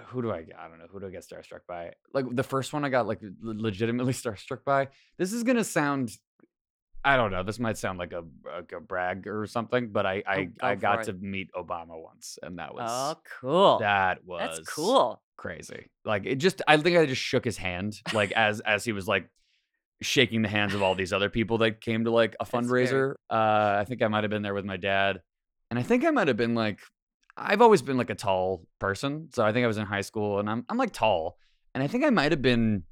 [0.07, 0.45] who do I?
[0.57, 0.87] I don't know.
[0.91, 1.93] Who do I get starstruck by?
[2.13, 4.87] Like the first one I got like legitimately starstruck by.
[5.17, 6.09] This is gonna sound.
[7.05, 7.43] I don't know.
[7.43, 11.01] This might sound like a like a brag or something, but I I, I got
[11.01, 11.03] it.
[11.05, 13.77] to meet Obama once, and that was Oh, cool.
[13.79, 15.21] that was That's cool.
[15.37, 15.89] crazy.
[16.03, 19.07] Like it just I think I just shook his hand like as as he was
[19.07, 19.29] like
[20.01, 23.15] shaking the hands of all these other people that came to like a fundraiser.
[23.29, 25.21] Uh I think I might have been there with my dad.
[25.69, 26.79] And I think I might have been like
[27.37, 29.29] I've always been like a tall person.
[29.33, 31.37] So I think I was in high school and I'm I'm like tall.
[31.73, 32.83] And I think I might have been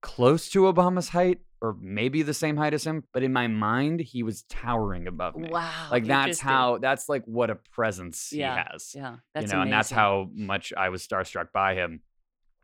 [0.00, 4.00] close to Obama's height or maybe the same height as him, but in my mind,
[4.00, 5.48] he was towering above me.
[5.48, 5.88] Wow.
[5.90, 8.92] Like that's how that's like what a presence Yeah, he has.
[8.94, 9.16] Yeah.
[9.34, 12.00] That's you know, and that's how much I was starstruck by him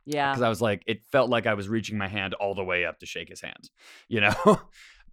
[0.06, 0.32] Yeah.
[0.32, 2.84] because I was like, it felt like I was reaching my hand all the way
[2.84, 3.70] up to shake his hand,
[4.08, 4.60] you know.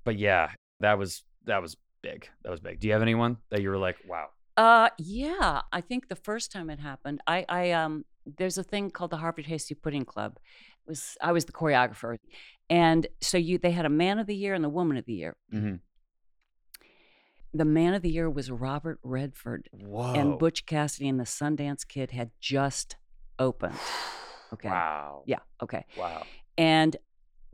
[0.03, 2.29] but yeah, that was that was big.
[2.43, 2.79] That was big.
[2.79, 4.27] Do you have anyone that you were like, wow?
[4.55, 5.61] Uh, yeah.
[5.71, 8.05] I think the first time it happened, I, I, um,
[8.37, 10.37] there's a thing called the Harvard Hasty Pudding Club.
[10.85, 12.17] It was I was the choreographer,
[12.69, 15.13] and so you they had a Man of the Year and the Woman of the
[15.13, 15.35] Year.
[15.53, 15.75] Mm-hmm.
[17.53, 20.13] The Man of the Year was Robert Redford, Whoa.
[20.13, 22.97] and Butch Cassidy and the Sundance Kid had just
[23.39, 23.77] opened.
[24.53, 24.69] Okay.
[24.69, 25.23] Wow.
[25.25, 25.39] Yeah.
[25.61, 25.85] Okay.
[25.97, 26.23] Wow.
[26.57, 26.95] And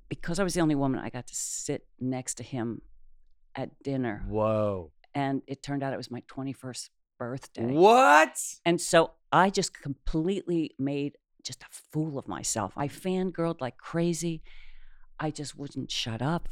[0.09, 2.81] because I was the only woman, I got to sit next to him
[3.55, 4.91] at dinner, Whoa.
[5.13, 7.73] and it turned out it was my 21st birthday.
[7.73, 8.37] What?
[8.65, 12.73] And so I just completely made just a fool of myself.
[12.75, 14.43] I fangirled like crazy.
[15.19, 16.49] I just wouldn't shut up.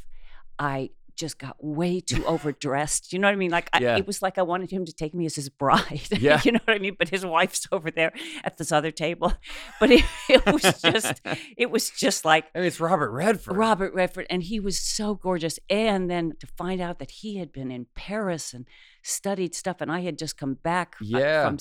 [0.58, 3.12] I just got way too overdressed.
[3.12, 3.50] You know what I mean?
[3.50, 3.96] Like I, Yeah.
[3.96, 6.08] it was like I wanted him to take me as his bride.
[6.20, 6.40] Yeah.
[6.44, 6.96] you know what I mean?
[6.98, 8.12] But his wife's over there
[8.44, 9.32] at this other table.
[9.80, 11.20] But it, it was just,
[11.56, 13.56] it was just like I mean, it's Robert Redford.
[13.56, 15.58] Robert Redford, and he was so gorgeous.
[15.68, 18.66] And then to find out that he had been in Paris and
[19.02, 21.46] studied stuff, and I had just come back Yeah.
[21.46, 21.58] from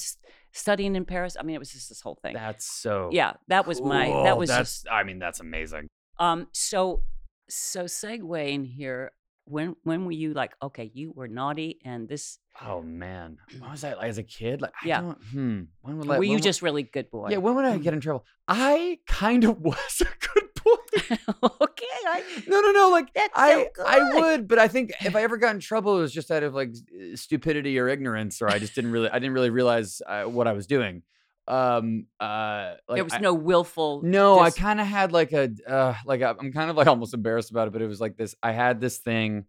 [0.52, 1.36] studying in Paris.
[1.40, 2.34] I mean, it was just this whole thing.
[2.34, 3.10] That's so.
[3.12, 4.08] yeah, that was my.
[4.24, 4.82] That was That's.
[4.84, 4.88] just.
[4.92, 5.88] I mean, that's amazing.
[6.20, 6.48] Um.
[6.54, 7.04] So,
[7.50, 9.12] so segueing here.
[9.52, 13.82] When when were you like okay you were naughty and this Oh man, when was
[13.82, 13.98] that?
[13.98, 14.62] Like, as a kid?
[14.62, 15.14] Like, I Yeah.
[15.32, 15.62] Hmm.
[15.82, 17.30] When would I, were you would- just really good boy?
[17.30, 17.38] Yeah.
[17.38, 18.26] When would I get in trouble?
[18.48, 21.18] I kind of was a good boy.
[21.62, 21.86] okay.
[22.08, 22.90] I, No, no, no.
[22.92, 25.98] Like That's I, so I would, but I think if I ever got in trouble,
[25.98, 26.76] it was just out of like
[27.16, 30.54] stupidity or ignorance, or I just didn't really, I didn't really realize uh, what I
[30.54, 31.04] was doing.
[31.48, 34.02] Um, uh, like there was I- no willful.
[34.04, 37.14] No, I kind of had like a uh, like i I'm kind of like almost
[37.14, 38.36] embarrassed about it, but it was like this.
[38.42, 39.46] I had this thing.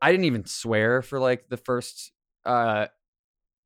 [0.00, 2.12] I didn't even swear for like the first
[2.46, 2.86] uh,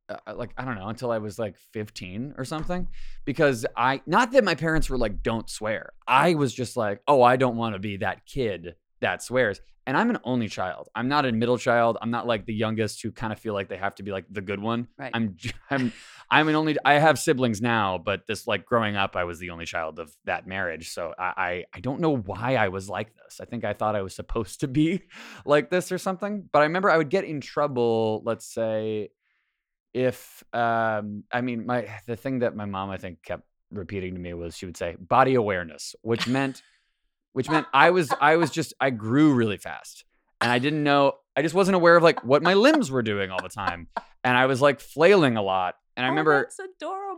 [0.09, 2.89] uh like I don't know until I was like 15 or something
[3.25, 5.93] because I not that my parents were like don't swear.
[6.07, 9.97] I was just like, "Oh, I don't want to be that kid that swears." And
[9.97, 10.91] I'm an only child.
[10.95, 11.97] I'm not a middle child.
[12.03, 14.27] I'm not like the youngest who kind of feel like they have to be like
[14.31, 14.87] the good one.
[14.99, 15.11] Right.
[15.15, 15.35] I'm
[15.71, 15.95] I'm
[16.31, 16.77] I'm an only.
[16.85, 20.15] I have siblings now, but this like growing up, I was the only child of
[20.27, 20.91] that marriage.
[20.91, 23.41] So I, I I don't know why I was like this.
[23.41, 25.05] I think I thought I was supposed to be
[25.47, 26.47] like this or something.
[26.53, 28.21] But I remember I would get in trouble.
[28.27, 29.09] Let's say
[29.95, 34.21] if um I mean my the thing that my mom I think kept repeating to
[34.21, 36.63] me was she would say body awareness, which meant
[37.33, 40.05] which meant I was I was just I grew really fast
[40.41, 43.31] and I didn't know I just wasn't aware of like what my limbs were doing
[43.31, 43.89] all the time
[44.25, 46.49] and I was like flailing a lot and I Oh, remember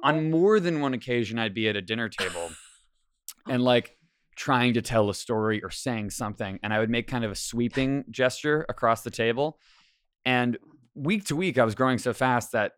[0.02, 2.50] on more than one occasion I'd be at a dinner table
[3.48, 3.96] and like
[4.36, 7.34] trying to tell a story or saying something and I would make kind of a
[7.34, 9.58] sweeping gesture across the table
[10.24, 10.56] and
[10.94, 12.72] week to week I was growing so fast that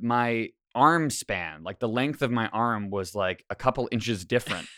[0.00, 4.68] my arm span like the length of my arm was like a couple inches different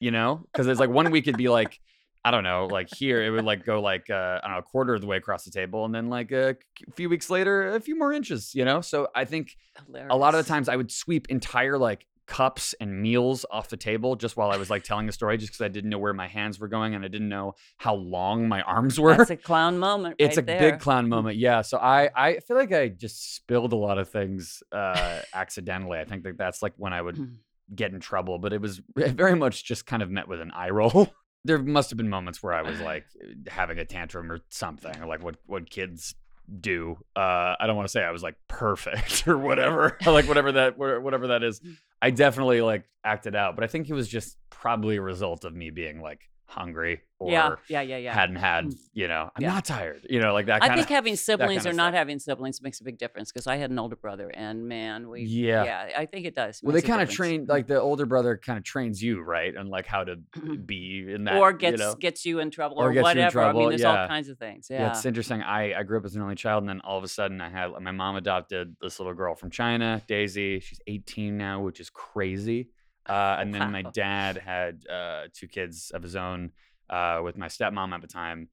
[0.00, 1.80] you know because it's like one week it'd be like
[2.24, 4.62] I don't know, like here it would like go like uh, I don't know, a
[4.62, 6.56] quarter of the way across the table, and then like a
[6.94, 8.82] few weeks later, a few more inches, you know.
[8.82, 9.56] So I think
[9.94, 13.76] a lot of the times I would sweep entire like cups and meals off the
[13.76, 16.12] table just while I was like telling a story, just because I didn't know where
[16.12, 19.16] my hands were going and I didn't know how long my arms were.
[19.16, 20.16] That's a clown moment.
[20.18, 20.72] it's a there.
[20.72, 21.62] big clown moment, yeah.
[21.62, 25.98] So I I feel like I just spilled a lot of things uh, accidentally.
[25.98, 27.16] I think that that's like when I would.
[27.74, 30.70] get in trouble, but it was very much just kind of met with an eye
[30.70, 31.08] roll.
[31.44, 33.06] there must have been moments where I was like
[33.48, 36.14] having a tantrum or something, like what what kids
[36.60, 36.98] do.
[37.14, 40.78] Uh, I don't want to say I was like perfect or whatever, like whatever that
[40.78, 41.60] whatever that is.
[42.02, 45.54] I definitely like acted out, but I think it was just probably a result of
[45.54, 48.14] me being like hungry or Yeah, yeah, yeah, yeah.
[48.14, 48.78] hadn't had, Mm.
[48.94, 49.52] you know, I'm Yeah.
[49.54, 52.80] not tired, you know, like that I think having siblings or not having siblings makes
[52.80, 55.64] a big difference because I had an older brother and man, we Yeah.
[55.64, 56.60] yeah, I think it does.
[56.62, 59.68] Well, they kind of train like the older brother kind of trains you, right, and
[59.68, 60.16] like how to
[60.66, 61.94] be in that, or you gets know?
[61.94, 63.42] gets you in trouble Or or, you whatever.
[63.42, 64.02] I mean, there's yeah.
[64.02, 64.68] all kinds of things.
[64.70, 64.80] Yeah.
[64.80, 64.90] Yeah.
[64.90, 65.42] it's interesting.
[65.42, 67.48] I, I grew up as an only child, and then all of a sudden, I
[67.48, 70.60] had my mom adopted this little girl from China, Daisy.
[70.60, 72.70] She's 18 now, which is crazy.
[73.08, 76.52] Uh, and then my dad had uh, two kids of his own
[76.88, 78.48] uh, with my stepmom at the time,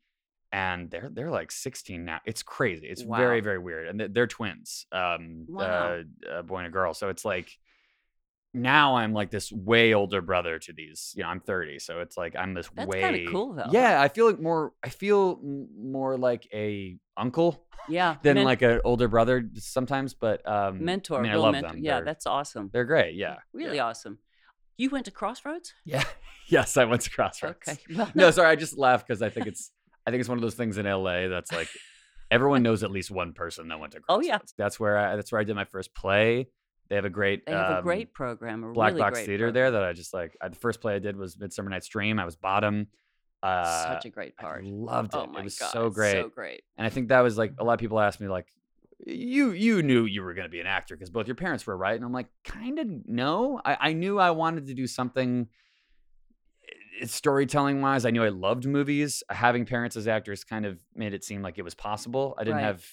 [0.52, 2.20] and they're they're like 16 now.
[2.26, 2.88] It's crazy.
[2.88, 3.44] It's very Wow.
[3.44, 5.66] very weird, and they're, they're twins, um, Wow.
[5.66, 6.04] uh,
[6.40, 6.94] a boy and a girl.
[6.94, 7.52] So it's like
[8.54, 11.14] now I'm like this way older brother to these.
[11.16, 13.66] You know, I'm 30, so it's like I'm this That's way kinda cool, though.
[13.72, 14.74] Yeah, I feel like more.
[14.84, 15.40] I feel
[15.78, 18.16] more like a uncle yeah.
[18.24, 20.14] than men- like an older brother sometimes.
[20.14, 21.74] But um, mentor, I mean, I love mentor.
[21.74, 21.84] them.
[21.84, 22.70] Yeah, They're- that's awesome.
[22.74, 23.16] they're great.
[23.16, 23.86] Yeah, Really yeah.
[23.88, 24.18] awesome.
[24.78, 25.74] You went to Crossroads?
[25.86, 26.04] Yeah.
[26.48, 27.58] yes, I went to Crossroads.
[27.68, 27.78] Okay.
[27.96, 29.72] Well, No, sorry, I just laughed because I think it's
[30.06, 31.68] I think it's one of those things in LA that's like
[32.32, 34.38] everyone knows at least one person that went to Oh, yeah.
[34.58, 36.48] That's where I that's where I did my first play.
[36.90, 39.26] They have a great they have a um, great program, a black really box great
[39.26, 39.54] theater program.
[39.54, 40.38] there that I just like.
[40.42, 42.18] I, the first play I did was Midsummer Night's Dream.
[42.18, 42.88] I was bottom.
[43.44, 44.64] Uh, Such a great I part.
[44.64, 45.18] loved it.
[45.18, 46.14] Oh my it was God, so great.
[46.14, 46.62] So great.
[46.78, 48.48] And I think that was like a lot of people asked me like,
[49.10, 51.78] you you knew you were going to be an actor because both your parents were
[51.78, 53.62] right, and I'm like, kind of no.
[53.64, 55.48] I, I knew I wanted to do something
[57.02, 58.06] eh, storytelling wise.
[58.06, 59.24] I knew I loved movies.
[59.30, 62.36] Having parents as actors kind of made it seem like it was possible.
[62.38, 62.66] I didn't Right.
[62.66, 62.86] have.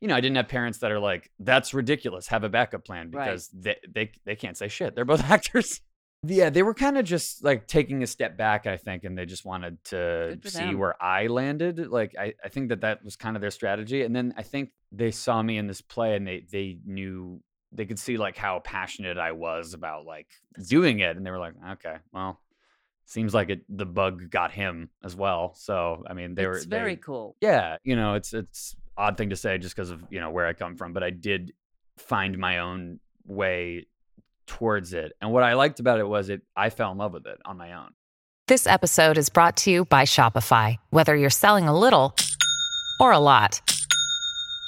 [0.00, 2.26] You know, I didn't have parents that are like, "That's ridiculous.
[2.28, 3.24] Have a backup plan," Right.
[3.26, 4.94] because they, they they can't say shit.
[4.96, 5.80] They're both actors.
[6.24, 9.26] Yeah, they were kind of just like taking a step back, I think, and they
[9.26, 10.78] just wanted to see them.
[10.78, 11.88] where I landed.
[11.88, 14.02] Like, I, I think that that was kind of their strategy.
[14.02, 17.40] And then I think they saw me in this play and they they knew
[17.72, 20.28] they could see like how passionate I was about like
[20.68, 22.40] doing it, and they were like, okay, well,
[23.06, 25.54] seems like it the bug got him as well.
[25.56, 27.36] So I mean, they were it's very they- cool.
[27.40, 30.46] yeah, you know, it's it's odd thing to say just because of you know where
[30.46, 31.52] I come from, but I did
[31.98, 33.86] find my own way
[34.58, 37.26] towards it, and what I liked about it was it I fell in love with
[37.26, 37.90] it on my own.
[38.48, 40.76] This episode is brought to you by Shopify.
[40.90, 42.14] Whether you're selling a little
[43.00, 43.60] or a lot,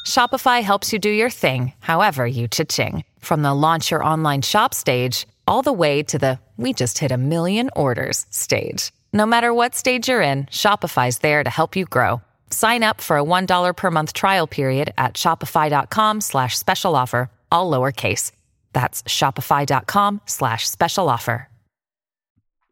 [0.06, 3.04] Shopify helps you do your thing, however you cha-ching.
[3.18, 7.12] From the launch your online shop stage, all the way to the we just hit
[7.12, 8.92] a million orders stage.
[9.12, 12.22] No matter what stage you're in, Shopify's there to help you grow.
[12.50, 17.70] Sign up for a $1 per month trial period at shopify.com slash special offer, all
[17.70, 18.30] lowercase.
[18.74, 21.48] That's shopify.com slash special offer.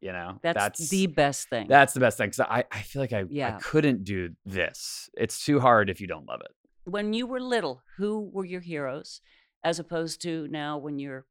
[0.02, 1.68] You know, That's, the best thing.
[1.68, 2.28] that's the best thing.
[2.30, 3.58] Cause I I feel like I I Yeah.
[3.62, 5.08] couldn't do this.
[5.16, 6.50] It's too hard if you don't love it.
[6.90, 9.20] when you were little, who were your heroes,
[9.62, 11.24] as opposed to now when you're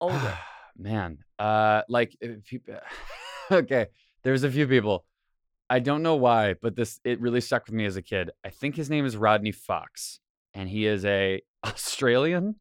[0.00, 0.38] older?
[0.78, 2.60] Man, uh, like if you,
[3.50, 3.86] okay,
[4.22, 5.04] there's a few people.
[5.68, 8.30] I don't know why, but this it really stuck with me as a kid.
[8.44, 10.20] I think his name is Rodney Fox,
[10.54, 12.54] and he is a Australian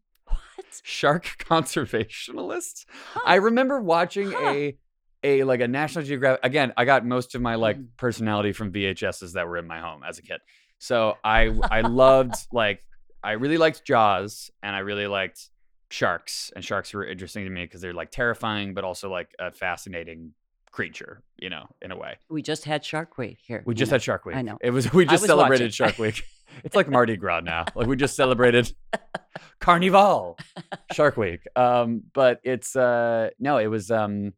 [0.83, 2.85] shark conservationalist.
[3.25, 4.49] I remember watching Huh.
[4.49, 4.77] a
[5.23, 6.41] a like a National Geographic.
[6.43, 7.87] Again, I got most of my like Mm.
[7.97, 10.39] personality from VHSs that were in my home as a kid.
[10.77, 12.81] So I I loved like
[13.23, 15.49] I really liked Jaws and I really liked
[15.89, 19.51] sharks and sharks were interesting to me because they're like terrifying but also like a
[19.51, 20.33] fascinating
[20.71, 22.17] creature, you know, in a way.
[22.29, 23.63] We just had Shark Week here.
[23.65, 23.95] We just know.
[23.95, 24.35] had Shark Week.
[24.35, 24.57] I know.
[24.61, 25.71] It was we just was celebrated watching.
[25.71, 26.21] Shark Week.
[26.63, 27.65] It's like Mardi Gras now.
[27.75, 28.73] Like we just celebrated
[29.59, 30.37] Carnival
[30.93, 31.41] Shark Week.
[31.55, 34.33] Um, but it's uh no, it was um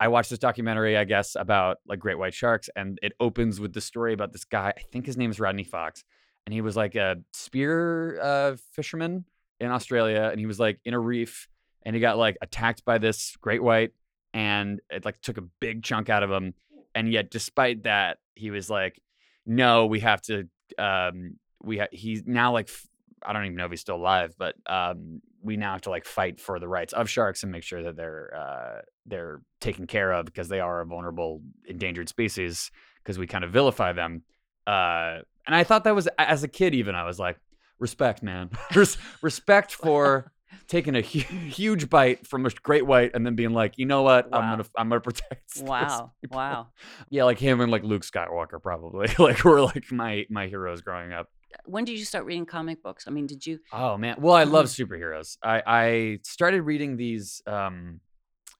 [0.00, 3.74] I watched this documentary, I guess, about like great white sharks, and it opens with
[3.74, 4.72] the story about this guy.
[4.74, 6.04] I think his name is Rodney Fox,
[6.46, 9.26] and he was like a spear uh, fisherman
[9.60, 11.48] in Australia, and he was like in a reef,
[11.82, 13.92] and he got like attacked by this great white,
[14.32, 16.54] and it like took a big chunk out of him,
[16.94, 18.98] and yet despite that, he was like,
[19.44, 22.86] "No, we have to." Um, we ha- he's now like f-
[23.24, 26.04] I don't even know if he's still alive, but um, we now have to like
[26.04, 30.12] fight for the rights of sharks and make sure that they're uh, they're taken care
[30.12, 32.70] of because they are a vulnerable endangered species
[33.02, 34.22] because we kind of vilify them.
[34.66, 37.38] Uh, and I thought that was as a kid even I was like
[37.78, 38.50] respect man
[39.22, 40.32] respect for
[40.68, 44.02] taking a hu- huge bite from a great white and then being like you know
[44.02, 46.12] what I'm gonna I'm gonna protect Wow.
[46.30, 46.68] Wow.
[47.10, 51.12] yeah like him and like Luke Skywalker probably like were like my my heroes growing
[51.12, 51.28] up
[51.64, 53.04] When did you start reading comic books?
[53.06, 53.58] I mean, did you?
[53.72, 54.16] Oh man.
[54.20, 54.92] Well, I love Mm-hmm.
[54.92, 55.36] superheroes.
[55.42, 58.00] I I started reading these um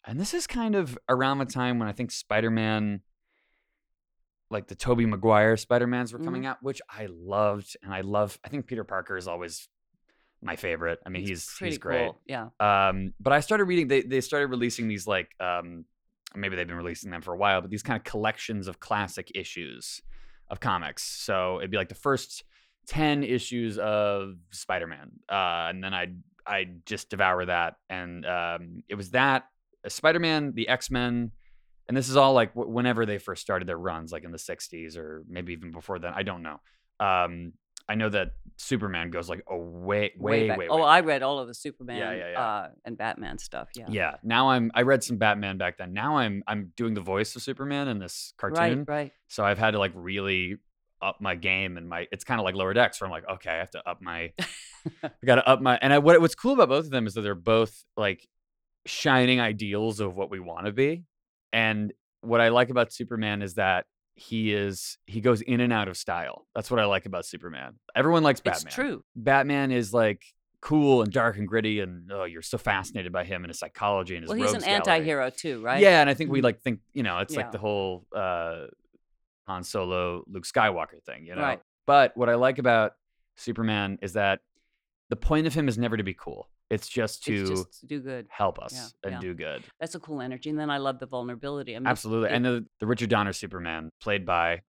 [0.06, 3.02] and this is kind of around the time when I think Spider-Man
[4.50, 6.24] like the Tobey Maguire Spider-Mans were Mm-hmm.
[6.26, 9.68] coming out, which I loved and I love I think Peter Parker is always
[10.42, 10.98] my favorite.
[11.04, 12.06] I mean, he's pretty he's great.
[12.06, 12.20] cool.
[12.26, 12.48] Yeah.
[12.60, 13.88] Um, but I started reading.
[13.88, 15.84] They they started releasing these like um,
[16.34, 19.32] maybe they've been releasing them for a while, but these kind of collections of classic
[19.34, 20.00] issues
[20.48, 21.02] of comics.
[21.02, 22.44] So it'd be like the first
[22.86, 27.74] ten issues of Spider Man, uh, and then I'd I'd just devour that.
[27.88, 29.44] And um, it was that
[29.88, 31.32] Spider Man, the X Men.
[31.88, 34.38] And this is all like w- whenever they first started their runs, like in the
[34.38, 36.12] '60s or maybe even before then.
[36.14, 36.60] I don't know.
[37.00, 37.54] Um,
[37.90, 40.58] I know that Superman goes like a way, way, back.
[40.58, 42.40] way, oh, way I read all of the Superman yeah, yeah.
[42.40, 43.68] Uh, and Batman stuff.
[43.74, 43.86] Yeah.
[43.88, 44.14] yeah.
[44.22, 45.92] Now I'm I read some Batman back then.
[45.92, 48.84] Now I'm I'm doing the voice of Superman in this cartoon.
[48.86, 48.88] Right.
[48.88, 49.12] Right.
[49.26, 50.58] So I've had to like really
[51.02, 53.50] up my game and my it's kind of like lower decks where I'm like, okay,
[53.50, 54.32] I have to up my
[55.02, 57.22] I gotta up my and I what what's cool about both of them is that
[57.22, 58.28] they're both like
[58.86, 61.02] shining ideals of what we want to be.
[61.52, 63.86] And what I like about Superman is that
[64.20, 66.46] he is he goes in and out of style.
[66.54, 67.74] That's what I like about Superman.
[67.96, 68.66] Everyone likes Batman.
[68.66, 69.02] It's true.
[69.16, 70.22] Batman is like
[70.60, 74.14] cool and dark and gritty, and oh, you're so fascinated by him and his psychology
[74.16, 74.28] and his.
[74.28, 74.74] Well, he's an gallery.
[74.74, 75.80] anti-hero too, right?
[75.80, 76.44] Yeah, and I think we Mhm.
[76.44, 77.40] like think you know it's Yeah.
[77.40, 78.66] like the whole uh,
[79.46, 81.40] Han Solo, Luke Skywalker thing, you know.
[81.42, 81.60] Right.
[81.86, 82.92] But what I like about
[83.36, 84.40] Superman is that
[85.08, 86.50] the point of him is never to be cool.
[86.70, 88.26] It's just to It's just do good.
[88.30, 89.20] help us and yeah.
[89.20, 89.64] do good.
[89.80, 91.74] That's a cool energy, and then I love the vulnerability.
[91.74, 92.28] I mean, Absolutely.
[92.30, 94.62] it- and the, the Richard Donner Superman, played by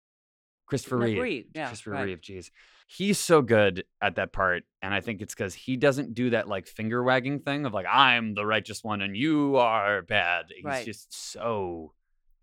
[0.67, 1.21] Christopher Reeve.
[1.21, 2.05] Reeve, yeah, Christopher right.
[2.05, 2.51] Reeve, jeez.
[2.87, 4.63] He's so good at that part.
[4.81, 7.85] And I think it's because he doesn't do that like finger wagging thing of like,
[7.91, 10.47] I'm the righteous one and you are bad.
[10.55, 10.87] He's Right.
[10.87, 11.93] just so,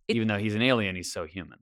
[0.08, 1.60] It- even though he's an alien, he's so human.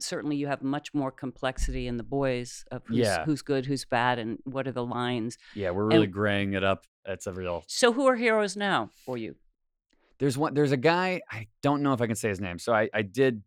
[0.00, 3.24] certainly you have much more complexity in the boys of who's, Yeah.
[3.24, 5.38] who's good, who's bad, and what are the lines.
[5.54, 6.84] Yeah, we're And- really graying it up.
[7.06, 7.64] It's a real.
[7.66, 9.36] So, who are heroes now for you?
[10.18, 10.54] There's one.
[10.54, 11.20] There's a guy.
[11.30, 12.58] I don't know if I can say his name.
[12.58, 13.42] So I, I did.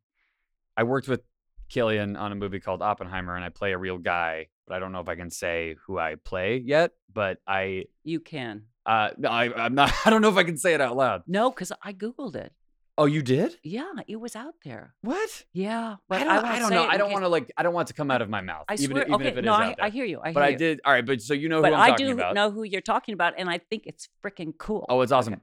[0.75, 1.21] I worked with
[1.69, 4.91] Cillian on a movie called Oppenheimer, and I play a real guy, but I don't
[4.91, 6.91] know if I can say who I play yet.
[7.11, 8.63] But I, You can.
[8.85, 9.91] uh, no, I, I'm not.
[10.05, 11.23] I don't know if I can say it out loud.
[11.25, 12.53] No, because I googled it.
[12.99, 13.57] Oh, you did?
[13.63, 14.95] Yeah, it was out there.
[15.01, 15.43] What?
[15.53, 16.87] Yeah, but I don't, I won't don't know.
[16.87, 17.51] I don't want to like.
[17.55, 18.65] I don't want it to come out of my mouth.
[18.67, 19.03] I even, swear.
[19.03, 19.75] even okay, if it is no, out I, there.
[19.81, 20.19] I hear you.
[20.19, 20.33] I hear you.
[20.33, 20.57] but I you.
[20.57, 20.81] did.
[20.83, 21.91] All right, but so you know But who I'm talking about.
[21.91, 22.35] I talking do about.
[22.35, 24.85] know who you're talking about, and I think it's freaking cool.
[24.89, 25.41] Oh, it's awesome.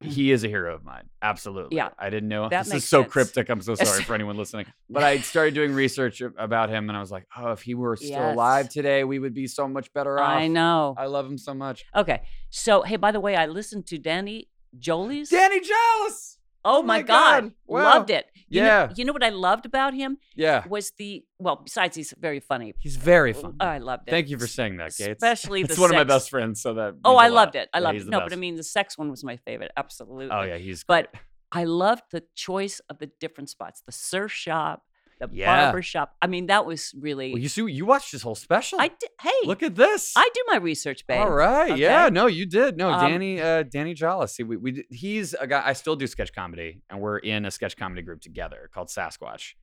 [0.00, 1.04] He is a hero of mine.
[1.22, 1.76] Absolutely.
[1.76, 1.88] Yeah.
[1.98, 2.48] I didn't know.
[2.50, 3.12] That this is so sense.
[3.12, 3.48] cryptic.
[3.48, 4.66] I'm so sorry for anyone listening.
[4.90, 7.96] But I started doing research about him and I was like, oh, if he were
[7.96, 8.34] still Yes.
[8.34, 10.28] alive today, we would be so much better off.
[10.28, 10.94] I know.
[10.98, 11.86] I love him so much.
[11.96, 15.30] Okay, so hey, by the way, I listened to Danny Jolie's.
[15.30, 16.35] Danny Jealous.
[16.66, 17.82] Oh, oh my my God, God, wow.
[17.84, 18.26] loved it.
[18.48, 18.92] You know- Yeah.
[18.96, 20.66] you know what I loved about him Yeah.
[20.68, 21.56] was the well.
[21.56, 22.74] Besides, he's very funny.
[22.78, 23.56] He's very oh, fun.
[23.60, 24.10] I loved it.
[24.10, 25.22] Thank you for saying that, Gates.
[25.22, 26.94] Especially it's the one of my best friends, so that.
[27.04, 27.68] Oh, I loved it.
[27.72, 28.10] I loved he's it.
[28.10, 28.30] No, best.
[28.30, 29.72] but I mean, the sex one was my favorite.
[29.76, 30.28] Absolutely.
[30.30, 30.84] Oh yeah, he's.
[30.84, 31.22] But great.
[31.52, 34.82] I loved the choice of the different spots, the surf shop,
[35.18, 35.64] the Yeah.
[35.64, 36.14] barber shop.
[36.20, 37.32] I mean, that was really.
[37.32, 38.80] well, you see, you watched this whole special.
[38.80, 39.10] I did.
[39.20, 40.12] Hey, Look at this.
[40.16, 41.20] I do my research, babe.
[41.20, 41.76] All right.
[41.76, 42.08] Yeah.
[42.10, 42.76] No, you did.
[42.76, 43.40] No, Um, Danny.
[43.40, 44.34] Uh, Danny Jolles.
[44.34, 45.62] See, we, we he's a guy.
[45.64, 49.54] I still do sketch comedy, and we're in a sketch comedy group together called Sasquatch.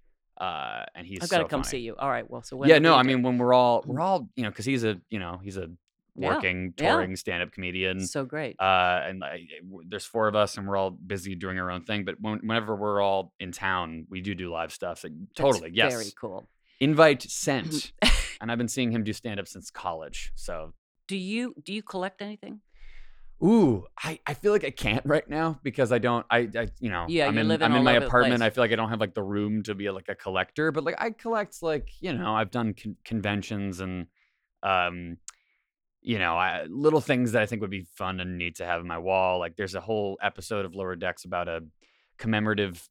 [0.41, 1.69] Uh, and he's I've got to so come funny.
[1.69, 1.95] see you.
[1.95, 2.27] All right.
[2.27, 2.79] Well, so when Yeah.
[2.79, 5.39] No, I mean when we're all we're all you know because he's a you know
[5.43, 5.69] he's a
[6.15, 6.91] working yeah.
[6.91, 8.05] touring stand up comedian.
[8.05, 8.55] so great.
[8.59, 11.83] Uh, and like, w- there's four of us, and we're all busy doing our own
[11.83, 12.05] thing.
[12.05, 14.99] But when, whenever we're all in town, we do do live stuff.
[14.99, 15.93] So That's totally, yes.
[15.93, 16.47] Very cool.
[16.79, 17.93] Invite sent.
[18.41, 20.31] and I've been seeing him do stand up since college.
[20.35, 20.73] So
[21.07, 22.61] Do you do you collect anything?
[23.43, 26.89] Ooh, I, I feel like I can't right now because I don't I, I you
[26.89, 28.41] know Yeah, I'm in I'm in my apartment.
[28.41, 30.83] I feel like I don't have like the room to be like a collector, but
[30.83, 34.07] like I collect like you know I've done con- conventions and
[34.61, 35.17] um
[36.03, 38.81] you know I, little things that I think would be fun and neat to have
[38.81, 39.39] in my wall.
[39.39, 41.61] Like there's a whole episode of Lower Decks about a
[42.17, 42.87] commemorative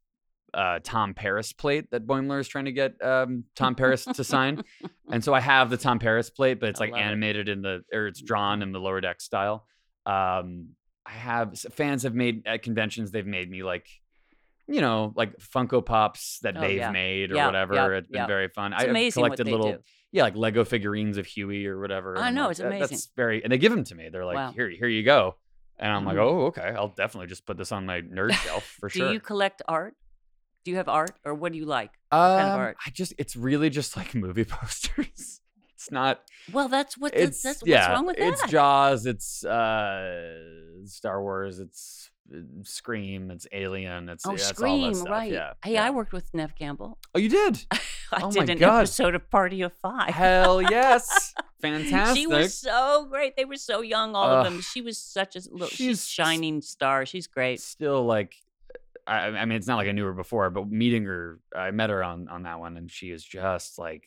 [0.54, 4.62] uh, Tom Paris plate that Boimler is trying to get um, Tom Paris to sign,
[5.10, 7.04] and so I have the Tom Paris plate, but it's I like love it.
[7.04, 9.66] animated in the or it's drawn in the Lower Deck style.
[10.04, 10.70] Um,
[11.06, 13.10] I have fans have made at conventions.
[13.10, 13.86] They've made me like,
[14.68, 16.90] you know, like Funko Pops that Oh, they've yeah.
[16.90, 17.74] made or Yeah, whatever.
[17.74, 18.72] yeah, it's been very fun.
[18.72, 19.78] It's what collected little, do.
[20.12, 22.16] Yeah, like Lego figurines of Huey or whatever.
[22.16, 24.08] I know, like, it's "That- amazing." That's very, and they give them to me.
[24.10, 24.52] They're like, Wow.
[24.52, 25.36] here, here you go.
[25.78, 26.20] And I'm like, Mhm.
[26.22, 26.72] oh, okay.
[26.76, 29.08] I'll definitely just put this on my nerd shelf for do sure.
[29.08, 29.94] Do you collect art?
[30.64, 31.90] Do you have art, or what do you like?
[32.12, 32.76] kind of Um, art?
[32.86, 35.40] I just, it's really just like movie posters.
[35.74, 36.20] it's not.
[36.52, 37.88] Well, that's what It's that's, that's yeah.
[37.88, 38.46] what's wrong with it's.
[38.48, 39.06] Jaws.
[39.06, 41.58] It's uh, Star Wars.
[41.58, 43.30] It's Uh, Scream.
[43.30, 44.08] It's Alien.
[44.08, 44.56] It's Oh, yeah, it's all
[44.88, 45.32] that Scream, right?
[45.32, 45.52] Yeah.
[45.64, 45.86] Hey, yeah.
[45.86, 46.98] I worked with Neve Campbell.
[47.14, 47.64] Oh, you did?
[48.12, 48.78] I Oh did an God.
[48.80, 50.10] episode of Party of Five.
[50.10, 51.34] Hell yes!
[51.62, 52.16] Fantastic.
[52.20, 53.36] She was so great.
[53.36, 54.60] They were so young, all of them.
[54.60, 57.06] She was such a little, she's, She's- shining star.
[57.06, 57.60] She's great.
[57.60, 58.34] still like
[59.06, 61.90] I, I mean it's not like I knew her before, but meeting her, I met
[61.90, 64.04] her on on that one, and she is just like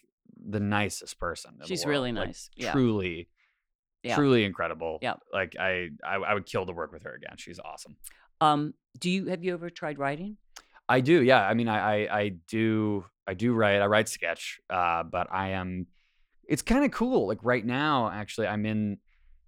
[0.47, 1.51] the nicest person.
[1.65, 1.91] She's world.
[1.91, 2.49] really Like, nice.
[2.55, 2.71] Yeah.
[2.71, 3.27] Truly,
[4.05, 4.15] Yeah.
[4.15, 4.99] truly incredible.
[5.01, 5.15] Yeah.
[5.33, 7.35] Like I, I I would kill to work with her again.
[7.37, 7.97] She's awesome.
[8.41, 10.37] Um, do you have you ever tried writing?
[10.87, 11.41] I do, yeah.
[11.45, 13.81] I mean, I, I, I do, I do write.
[13.81, 15.87] I write sketch, uh, but I am.
[16.47, 17.27] It's kind of cool.
[17.27, 18.99] Like right now, actually, I'm in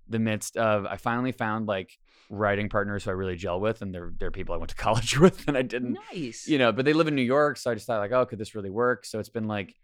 [0.10, 0.86] the midst of.
[0.88, 1.98] I finally found like
[2.32, 5.20] writing partners who I really gel with, and they're they're people I went to college
[5.20, 6.48] with, and I didn't, Nice.
[6.48, 6.72] you know.
[6.72, 8.72] But they live in New York, so I just thought like, oh, could this really
[8.72, 9.06] work?
[9.06, 9.76] So it's been like,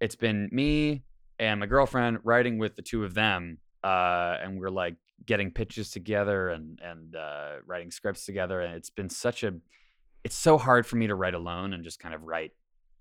[0.00, 1.04] it's been me
[1.38, 5.90] and my girlfriend writing with the two of them, uh, and we're like getting pitches
[5.90, 9.52] together and and uh, writing scripts together, and it's been such a
[10.24, 12.52] it's so hard for me to write alone and just kind of write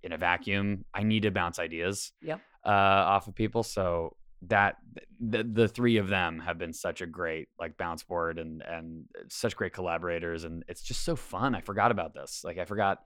[0.03, 0.86] in a vacuum.
[0.93, 2.39] I need to bounce ideas Yep.
[2.63, 2.69] uh,
[3.13, 3.63] off of people.
[3.63, 4.15] So
[4.47, 4.75] that
[5.19, 9.05] the the three of them have been such a great like bounce board and and
[9.29, 11.55] such great collaborators and it's just so fun.
[11.55, 12.43] I forgot about this.
[12.43, 12.99] Like I forgot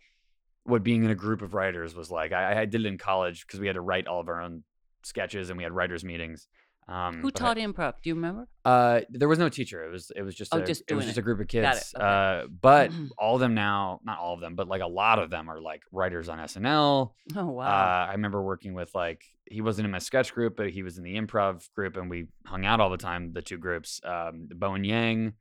[0.66, 2.32] what being in a group of writers was like.
[2.34, 4.64] I, I did it in college because we had to write all of our own
[5.04, 6.48] sketches and we had writers meetings.
[6.90, 7.94] Um, Who taught improv?
[8.02, 8.48] Do you remember?
[8.66, 9.84] Uh, there was no teacher.
[9.86, 11.22] It was it was just Oh, a, just it was doing just it.
[11.22, 11.64] a group of kids.
[11.68, 12.06] Got it, okay.
[12.46, 13.10] Uh, but Mhm.
[13.18, 15.62] all of them now, not all of them, but like a lot of them are
[15.62, 17.14] like writers on SNL.
[17.36, 17.66] Oh wow.
[17.68, 20.98] Uh, I remember working with like he wasn't in my sketch group, but he was
[20.98, 23.34] in the improv group, and we hung out all the time.
[23.34, 24.02] The two groups.
[24.04, 25.34] Um, Bowen Yang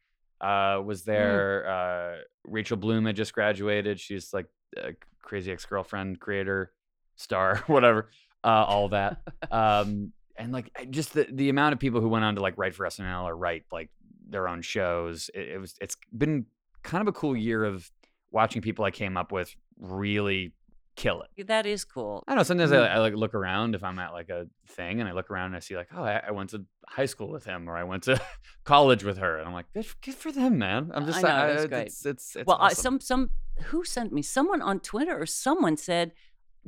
[0.43, 1.11] uh, was Hmm.
[1.11, 1.69] there.
[1.71, 3.99] Uh, Rachel Bloom had just graduated.
[4.01, 4.47] She's like
[4.77, 4.93] a
[5.23, 6.73] crazy ex girlfriend, creator,
[7.17, 8.11] star, whatever.
[8.45, 9.21] Uh, all that.
[9.51, 12.75] Um, and like just the the amount of people who went on to like write
[12.75, 13.91] for SNL or write like
[14.29, 15.31] their own shows.
[15.35, 16.47] It, it was it's been
[16.83, 17.91] kind of a cool year of
[18.31, 20.53] watching people I came up with really
[20.99, 21.47] kill it.
[21.47, 22.25] that is cool.
[22.27, 22.43] I don't know.
[22.43, 22.73] Sometimes.
[22.73, 25.47] I, I like look around if I'm at like a thing and I look around
[25.47, 27.85] and I see like, oh, I, I went to high school with him or I
[27.85, 28.21] went to
[28.65, 30.91] college with her, and I'm like, good, good for them, man.
[30.93, 31.87] I'm just I know, uh, that's it's, great.
[31.87, 33.01] It's it's, it's well, I, awesome.
[33.01, 33.31] some some
[33.67, 36.13] who sent me someone on Twitter or someone said,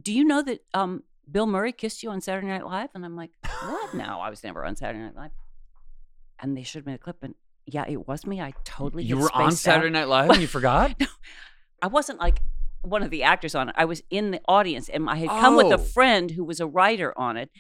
[0.01, 3.16] "Do you know that um, Bill Murray kissed you on Saturday Night Live?" And I'm
[3.16, 3.31] like,
[3.62, 3.95] "What?
[3.95, 5.31] no, I was never on Saturday Night Live."
[6.43, 7.35] And they showed me the clip, and
[7.66, 8.41] yeah, it was me.
[8.41, 9.72] I totally you were on spaced out.
[9.74, 10.95] Saturday Night Live and you forgot.
[11.01, 11.07] no,
[11.83, 12.41] I wasn't like
[12.83, 13.74] one of the actors on it.
[13.78, 15.74] I was in the audience, and I had come with Oh.
[15.74, 17.51] a friend who was a writer on it.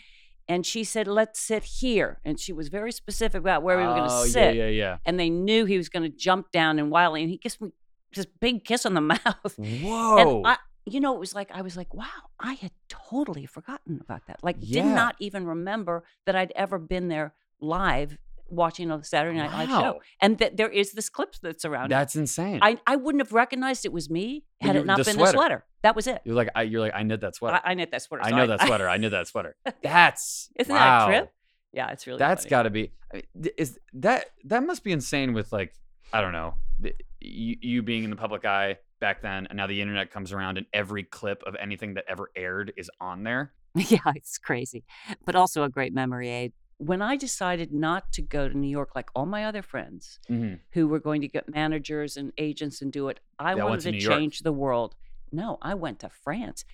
[0.48, 3.94] And she said, "Let's sit here." And she was very specific about where we were
[3.94, 4.56] going to oh, sit.
[4.56, 7.38] Yeah, yeah, And they knew he was going to jump down and wildly, and he
[7.38, 7.70] kissed me
[8.14, 9.54] this big kiss on the mouth.
[9.56, 10.16] Whoa.
[10.38, 10.56] And I,
[10.90, 12.06] you know, it was like I was like, wow,
[12.38, 14.42] I had totally forgotten about that.
[14.42, 18.18] Like, did not even remember that I'd ever been there live
[18.48, 21.86] watching a Saturday Night Live show, and that there is this clip that's around.
[21.86, 21.90] it.
[21.90, 22.58] That's insane.
[22.62, 25.32] I I wouldn't have recognized it was me had you- it not the been sweater.
[25.32, 25.64] the sweater.
[25.82, 26.20] That was it.
[26.24, 27.60] you're like, I, you're like, I knit that sweater.
[27.64, 28.22] I, I knit that sweater.
[28.24, 28.86] I know that sweater.
[28.88, 29.56] I knit that sweater.
[29.82, 31.06] That's Isn't wow.
[31.06, 31.32] that a trip?
[31.72, 32.18] Yeah, it's really.
[32.18, 32.92] That's got to be.
[33.12, 35.72] I mean, is that that must be insane with like
[36.12, 39.66] I don't know the- you, you being in the public eye back then, and now
[39.66, 43.52] the internet comes around and every clip of anything that ever aired is on there.
[43.74, 44.84] Yeah, it's crazy,
[45.24, 46.52] but also a great memory aid.
[46.78, 50.54] When I decided not to go to New York like all my other friends Mm-hmm.
[50.72, 53.98] who were going to get managers and agents and do it, I wanted to to,
[54.00, 54.96] change the world.
[55.30, 56.64] No, I went to France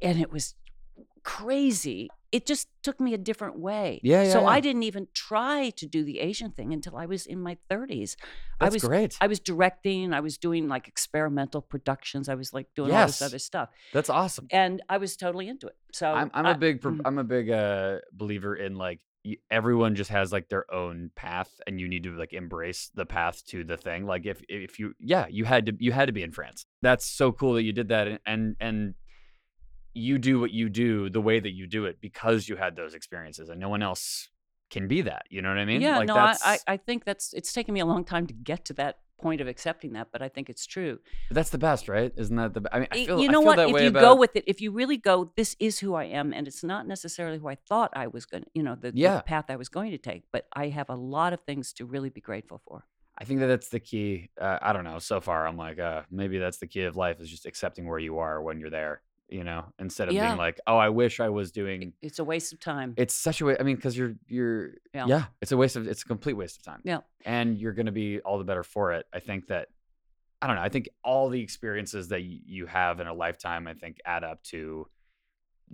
[0.00, 0.54] and it was
[1.24, 2.08] crazy.
[2.30, 4.00] It just took me a different way.
[4.02, 4.46] Yeah, yeah, So yeah.
[4.48, 8.16] I didn't even try to do the Asian thing until I was in my 30s.
[8.60, 9.16] I That's was great.
[9.20, 13.22] I was directing, I was doing like experimental productions, I was like doing all this
[13.22, 13.70] other stuff.
[13.92, 14.46] That's awesome.
[14.50, 15.76] And I was totally into it.
[15.92, 17.00] So I'm I'm I- a big pro- mm.
[17.04, 21.50] I'm a big uh believer in like y- everyone just has like their own path
[21.66, 24.92] and you need to like embrace the path to the thing like if if you
[25.00, 27.72] yeah you had to you had to be in France that's so cool that you
[27.72, 28.94] did that and and, and
[29.94, 32.94] you do what you do the way that you do it because you had those
[32.94, 34.28] experiences and no one else
[34.70, 37.04] can be that you know what I mean yeah, like no, I, that's I, think
[37.04, 40.08] that's it's taken me a long time to get to that point of accepting that,
[40.12, 40.98] but I think it's true.
[41.30, 43.58] that's the best right isn't that the I mean I feel you know what?
[43.58, 46.32] If you about go with it, if you really go, this is who I am,
[46.32, 48.98] and it's not necessarily who I thought I was going to, you know, the, the
[48.98, 49.20] Yeah.
[49.22, 52.10] path I was going to take, but I have a lot of things to really
[52.10, 52.84] be grateful for.
[53.20, 54.30] I think that that's the key.
[54.40, 55.00] Uh, I don't know.
[55.00, 57.98] So far, I'm like, uh, maybe that's the key of life is just accepting where
[57.98, 59.02] you are when you're there.
[59.30, 60.28] You know, instead of Yeah.
[60.28, 61.92] being like, oh, I wish I was doing.
[62.00, 62.94] It's a waste of time.
[62.96, 63.56] It's such a way.
[63.60, 65.04] I mean, because you're you're Yeah.
[65.06, 65.24] yeah.
[65.42, 65.86] It's a waste of.
[65.86, 66.80] It's a complete waste of time.
[66.84, 67.00] Yeah.
[67.26, 69.06] and you're gonna be all the better for it.
[69.12, 69.68] I think that.
[70.40, 70.62] I don't know.
[70.62, 74.22] I think all the experiences that y- you have in a lifetime, I think, add
[74.22, 74.86] up to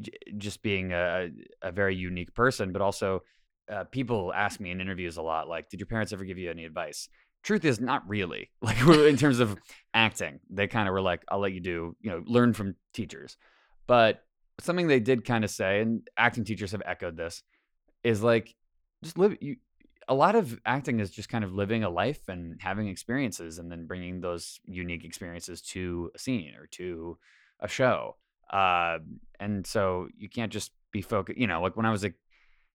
[0.01, 1.29] j- just being a,
[1.63, 2.73] a very unique person.
[2.73, 3.23] But also,
[3.71, 6.51] uh, people ask me in interviews a lot, like, "Did your parents ever give you
[6.51, 7.09] any advice?"
[7.45, 8.51] Truth is, not really.
[8.63, 9.57] Like in terms of
[9.93, 13.37] acting, they kind of were like, "I'll let you do, you know, learn from teachers."
[13.87, 14.25] But
[14.61, 17.43] something they did kind of say, and acting teachers have echoed this,
[18.03, 18.55] is like,
[19.03, 19.37] just live.
[19.41, 19.57] You,
[20.09, 23.71] a lot of acting is just kind of living a life and having experiences, and
[23.71, 27.19] then bringing those unique experiences to a scene or to
[27.61, 28.17] a show.
[28.51, 28.99] Uh,
[29.39, 31.39] and so you can't just be focused.
[31.39, 32.15] You know, like when I was like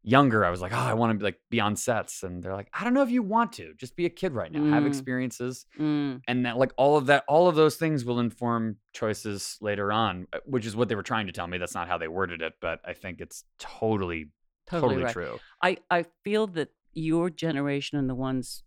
[0.04, 2.56] younger, I was like, oh, I want to be like be on sets, and they're
[2.56, 3.74] like, I don't know if you want to.
[3.76, 4.64] Just be a kid right now.
[4.66, 4.88] Have Mm.
[4.88, 9.58] experiences Mm, and that like all of that all of those things will inform choices
[9.62, 11.98] later on uh, which is what they were trying to tell me that's not how
[11.98, 14.30] they worded it but i think it's totally
[14.68, 15.14] totally, totally, right.
[15.14, 18.64] true I, I feel that your generation and the ones,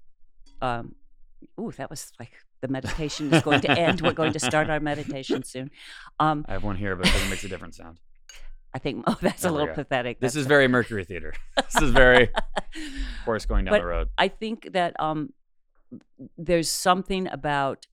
[0.60, 0.94] um,
[1.60, 4.00] ooh, that was like the meditation is going to end.
[4.00, 5.70] We're going to start our meditation soon.
[6.20, 7.98] Um, i have one here but it makes a different sound
[8.74, 10.20] I think, oh, that's There a little pathetic.
[10.26, 12.30] this is very mercury theater this is very
[13.24, 15.32] horse going down But the road I think that um,
[16.38, 17.86] there's something about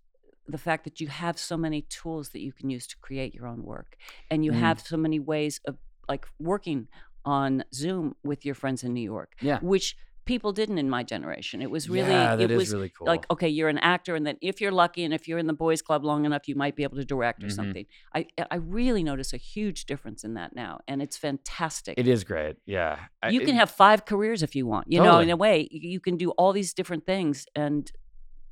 [0.48, 3.46] the fact that you have so many tools that you can use to create your
[3.48, 3.96] own work,
[4.32, 4.60] and you Mm.
[4.60, 5.78] have so many ways of
[6.08, 6.88] like working
[7.24, 9.60] on Zoom with your friends in New York, Yeah.
[9.62, 9.96] which
[10.30, 11.60] people didn't in my generation.
[11.62, 13.08] It was really yeah, it was really cool.
[13.14, 15.60] like okay, you're an actor, and then if you're lucky, and if you're in the
[15.66, 17.60] boys' club long enough, you might be able to direct or Mhm.
[17.60, 17.86] something.
[18.14, 21.94] I I really notice a huge difference in that now, and it's fantastic.
[21.98, 22.56] it is great.
[22.66, 24.86] Yeah, I- you can it- have five careers if you want.
[24.94, 27.92] You know, in a way, you can do all these different things, and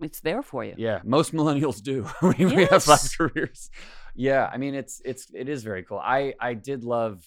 [0.08, 0.74] it's there for you.
[0.78, 1.98] Yeah, most millennials do.
[2.30, 3.70] we, we have five careers.
[4.16, 6.00] Yeah, I mean it's it's it is very cool.
[6.20, 7.18] I I did love.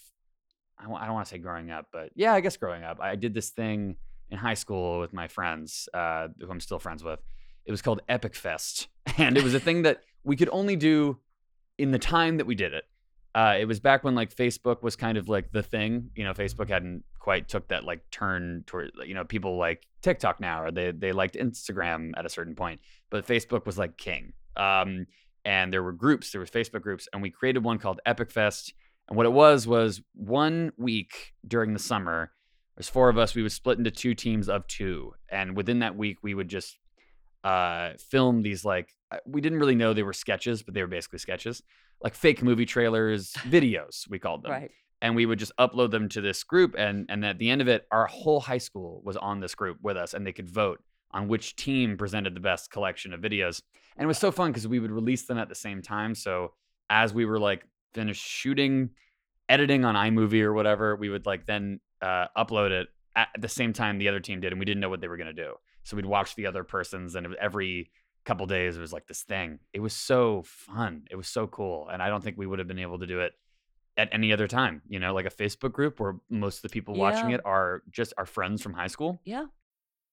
[0.79, 3.33] I don't want to say growing up, but yeah, I guess growing up, I did
[3.35, 3.97] this thing
[4.31, 7.21] in high school with my friends, uh, who I'm still friends with.
[7.65, 11.19] It was called Epic Fest, and it was a thing that we could only do
[11.79, 12.85] in the time that we did it.
[13.35, 16.11] Uh, it was back when like Facebook was kind of like the thing.
[16.17, 20.41] You know, Facebook hadn't quite took that like turn toward you know people like TikTok
[20.41, 24.33] now, or they they liked Instagram at a certain point, but Facebook was like king.
[24.57, 25.07] Um,
[25.45, 28.75] and there were groups, there was Facebook groups, and we created one called Epic Fest.
[29.09, 32.33] And what it was was one week during the summer.
[32.81, 33.35] There's four of us.
[33.35, 36.79] We would split into two teams of two, and within that week, we would just
[37.45, 38.89] uh, film these like
[39.27, 41.63] we didn't really know they were sketches, but they were basically sketches,
[42.03, 44.71] like fake movie trailers, videos we called them Right.
[45.03, 47.69] and we would just upload them to this group and and at the end of
[47.69, 50.83] it our whole high school was on this group with us and they could vote
[51.11, 53.61] on which team presented the best collection of videos
[53.99, 56.53] and it was so fun because we would release them at the same time so
[56.89, 57.63] as we were like
[57.93, 58.89] finished shooting
[59.51, 63.73] editing on imovie or whatever we would like then uh, upload it at the same
[63.73, 65.55] time the other team did and we didn't know what they were going to do
[65.83, 67.91] so we'd watch the other person's and every
[68.25, 71.89] couple days it was like this thing it was so fun it was so cool
[71.93, 73.33] and i don't think we would have been able to do it
[73.97, 74.81] at any other time.
[74.89, 77.35] You know, like a Facebook group where most of the people watching Yeah.
[77.37, 79.21] it are just our friends from high school.
[79.25, 79.47] Yeah.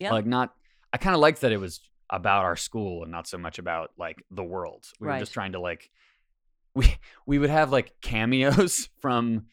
[0.00, 0.12] Yeah.
[0.12, 0.54] Like not
[0.92, 1.80] I kind of liked that it was
[2.10, 4.84] about our school and not so much about like the world.
[5.00, 5.90] We were just trying to like
[6.74, 6.94] we
[7.26, 9.46] we would have like cameos from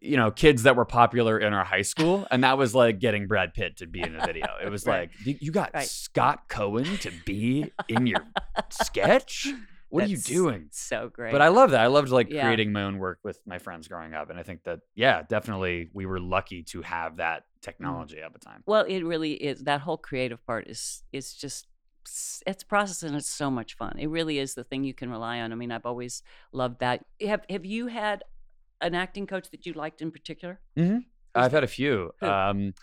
[0.00, 3.26] you know kids that were popular in our high school and that was like getting
[3.26, 4.46] Brad Pitt to be in a video.
[4.64, 5.10] It was Right.
[5.26, 5.86] like "You- got Right.
[5.86, 8.24] Scott Cohen to be in your
[8.70, 9.48] sketch?
[9.90, 10.68] What are you doing?
[10.72, 11.30] So great.
[11.32, 11.80] But I love that.
[11.80, 12.44] I loved like Yeah.
[12.44, 15.90] creating my own work with my friends growing up, and I think that yeah, definitely
[15.92, 18.62] we were lucky to have that technology at the time.
[18.66, 19.64] Well, it really is.
[19.64, 21.66] That whole creative part is is just
[22.46, 23.96] it's a process and it's so much fun.
[23.98, 25.52] It really is the thing you can rely on.
[25.52, 27.04] I mean, I've always loved that.
[27.20, 28.22] Have Have you had
[28.80, 30.60] an acting coach that you liked in particular?
[31.34, 32.12] I've had a few.
[32.20, 32.74] Um,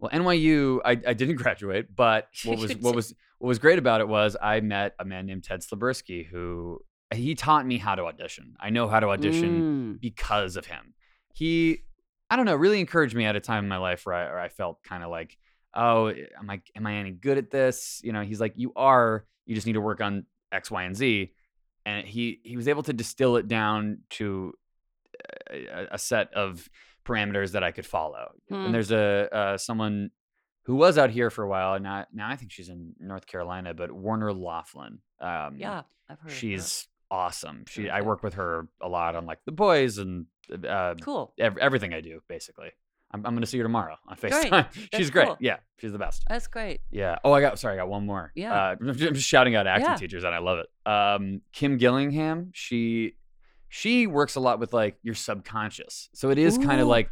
[0.00, 4.00] well, NYU, I, I didn't graduate, but what was what was what was great about
[4.00, 6.80] it was I met a man named Ted Slabursky who
[7.14, 8.56] he taught me how to audition.
[8.60, 10.94] I know how to audition Mm, because of him.
[11.32, 11.84] He,
[12.30, 14.40] I don't know, really encouraged me at a time in my life where I, where
[14.40, 15.36] I felt kind of like,
[15.74, 18.00] oh, am I am I any good at this?
[18.02, 19.24] You know, he's like, you are.
[19.46, 21.32] You just need to work on X, Y, and Z.
[21.84, 24.54] And he he was able to distill it down to
[25.50, 26.68] a, a set of
[27.04, 28.32] parameters that I could follow.
[28.48, 28.66] Hmm.
[28.66, 30.10] And there's a uh, someone
[30.64, 33.26] who was out here for a while, and now now I think she's in North
[33.26, 35.00] Carolina, but Warner Loughlin.
[35.20, 36.32] Um, yeah, I've heard.
[36.32, 37.64] of she's awesome.
[37.68, 40.26] She I work with her a lot on like The Boys and
[40.68, 41.32] uh, cool.
[41.38, 42.70] ev- everything I do basically.
[43.12, 44.16] I'm, I'm going to see her tomorrow on.
[44.16, 44.66] FaceTime.
[44.94, 45.26] she's great.
[45.28, 45.36] cool.
[45.38, 46.24] Yeah, she's the best.
[46.28, 46.80] That's great.
[46.90, 47.16] Yeah.
[47.22, 48.32] Oh, I got sorry, I got one more.
[48.34, 48.52] Yeah.
[48.52, 49.96] Uh, I'm just I'm just shouting out acting Yeah.
[49.96, 50.90] teachers, and I love it.
[50.90, 52.50] Um, Kim Gillingham.
[52.54, 53.14] She
[53.68, 56.90] she works a lot with like your subconscious, so it is kind of Ooh.
[56.90, 57.08] like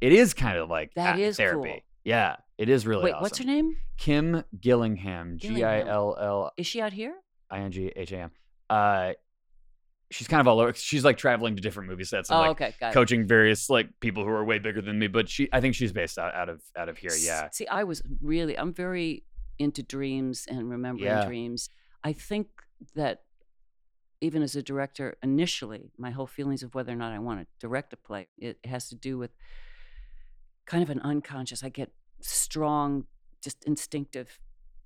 [0.00, 1.68] it is kind of like That act is therapy.
[1.68, 1.78] cool.
[2.04, 3.04] Yeah, it is really.
[3.04, 3.22] Wait, awesome.
[3.22, 3.76] what's her name?
[3.98, 5.36] Kim Gillingham.
[5.36, 5.88] G I Gillingham.
[5.88, 7.14] L L Is she out here?
[7.50, 8.30] I N G H A M.
[8.70, 9.12] Uh,
[10.10, 10.74] she's kind of all over.
[10.74, 12.94] She's like traveling to different movie sets and oh, like okay, got it.
[12.94, 15.06] coaching various like people who are way bigger than me.
[15.06, 17.12] But she, I think she's based out, out of out of here.
[17.18, 17.48] Yeah.
[17.52, 19.24] See, I was really, I'm very
[19.58, 21.24] into dreams and remembering Yeah.
[21.26, 21.70] dreams.
[22.02, 22.48] I think
[22.94, 23.22] that
[24.20, 27.46] even as a director, initially, my whole feelings of whether or not I want to
[27.58, 29.30] direct a play, it has to do with
[30.66, 31.62] kind of an unconscious.
[31.62, 33.04] I get strong,
[33.42, 34.38] just instinctive.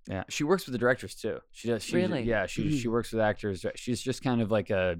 [0.08, 1.38] Yeah, she works with the directors too.
[1.50, 1.82] She does.
[1.82, 2.22] She, Really?
[2.22, 2.92] Yeah, she she mm-hmm.
[2.92, 3.64] works with actors.
[3.74, 4.98] She's just kind of like a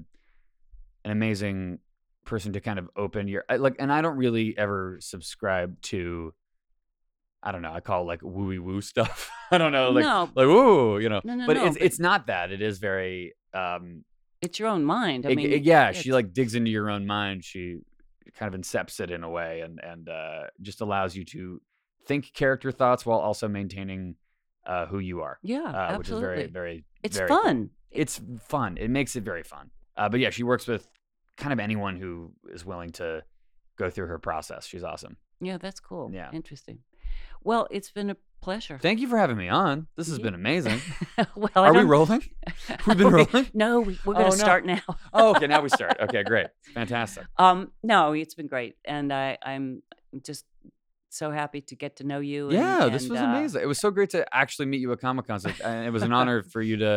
[1.05, 1.79] an amazing
[2.25, 3.75] person to kind of open your like.
[3.79, 6.33] And I don't really ever subscribe to.
[7.43, 7.71] I don't know.
[7.71, 9.29] I call it like wooey woo stuff.
[9.51, 11.21] I don't know, like no, like woo, you know.
[11.23, 12.51] No, no, but no, it's but- it's not that.
[12.51, 13.33] It is very.
[13.53, 14.03] um
[14.41, 15.25] it's your own mind.
[15.25, 17.43] I it- mean, it- yeah, she like digs into your own mind.
[17.45, 17.77] She
[18.35, 21.61] kind of incepts it in a way, and and uh, just allows you to
[22.07, 24.15] think character thoughts while also maintaining
[24.65, 26.83] uh, who you are, Yeah, uh, which is very, very.
[27.03, 27.41] it's very cool.
[27.43, 27.69] fun.
[27.91, 28.77] It's fun.
[28.77, 29.69] It makes it very fun.
[29.95, 30.87] Uh, but yeah, she works with
[31.37, 33.23] kind of anyone who is willing to
[33.77, 34.65] go through her process.
[34.65, 35.17] She's awesome.
[35.41, 36.11] Yeah, that's cool.
[36.13, 36.29] Yeah.
[36.31, 36.79] Interesting.
[37.43, 38.79] Well, it's been a pleasure.
[38.81, 39.87] Thank you for having me on.
[39.97, 40.23] This has Yeah.
[40.23, 40.79] been amazing.
[41.35, 42.23] well, Are we rolling?
[42.87, 43.47] We've been rolling?
[43.53, 44.43] No, we, we're going Oh, to no.
[44.43, 44.81] start now.
[45.13, 45.47] Oh, okay.
[45.47, 45.97] Now we start.
[45.99, 46.47] Okay, great.
[46.73, 47.25] Fantastic.
[47.37, 49.81] Um, no, it's been great, and I, I'm
[50.23, 50.45] just
[51.15, 52.45] so happy to get to know you.
[52.49, 53.61] And, Yeah, this and, was uh, amazing.
[53.61, 56.03] It was so great to actually meet you at Comic Con, so, and it was
[56.03, 56.87] an honor for you to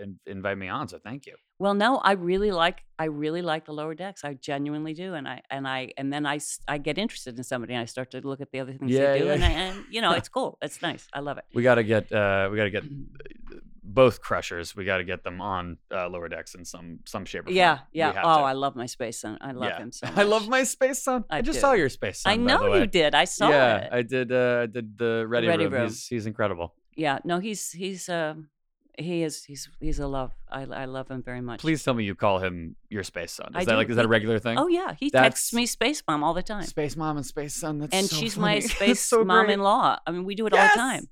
[0.00, 0.88] uh, in- invite me on.
[0.88, 1.34] So thank you.
[1.58, 4.24] Well, no, I really like I really like the lower decks.
[4.24, 7.44] I genuinely do, and I and I and then I s- I get interested in
[7.44, 9.32] somebody, and I start to look at the other things Yeah, they do, yeah.
[9.34, 10.58] and, I, and you know, it's cool.
[10.62, 11.06] It's nice.
[11.12, 11.44] I love it.
[11.54, 12.84] We got to get uh, we got to get
[13.86, 14.74] both crushers.
[14.74, 17.56] We got to get them on uh, lower decks in some some shape or form.
[17.56, 18.08] Yeah, yeah.
[18.24, 18.44] Oh, to.
[18.44, 19.36] I love my space son.
[19.40, 19.78] I love Yeah.
[19.78, 20.16] him so much.
[20.22, 21.24] I love my space son.
[21.30, 21.60] I, I just do.
[21.60, 22.32] saw your space son.
[22.32, 23.14] I know you did.
[23.14, 23.88] I saw yeah, it.
[23.92, 24.32] I did.
[24.32, 25.74] Uh, I did the Ready, Ready room.
[25.74, 25.88] Room.
[25.88, 26.74] He's he's incredible.
[26.96, 27.18] yeah.
[27.24, 28.34] No, he's he's uh
[28.96, 30.32] he is he's he's a love.
[30.50, 31.60] I I love him very much.
[31.60, 33.48] Please tell me you call him your space son.
[33.50, 33.76] Is I that do.
[33.76, 34.56] like is that a regular thing?
[34.56, 37.54] Oh yeah, he That's- texts me space mom all the time, Space mom and space
[37.54, 37.80] son.
[37.80, 38.60] That's and so she's my funny.
[38.62, 39.98] That's space so mom-in-law.
[40.06, 41.08] I mean, we do it all the time.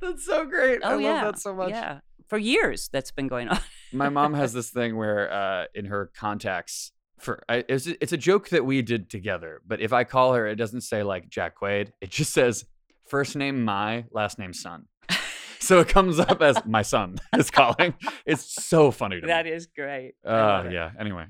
[0.00, 0.80] That's so great.
[0.82, 1.70] Oh I love yeah, that so much.
[1.70, 3.58] Yeah, for years that's been going on.
[3.92, 8.16] My mom has this thing where uh, in her contacts for I, it's it's a
[8.18, 9.62] joke that we did together.
[9.66, 11.92] But if I call her, it doesn't say like Jack Quaid.
[12.00, 12.64] It just says
[13.06, 14.86] first name my, last name son.
[15.60, 17.94] so it comes up as my son is calling.
[18.26, 19.52] It's so funny to that me.
[19.52, 20.14] is great.
[20.26, 20.72] Uh, it.
[20.72, 20.90] yeah.
[20.98, 21.24] Anyway,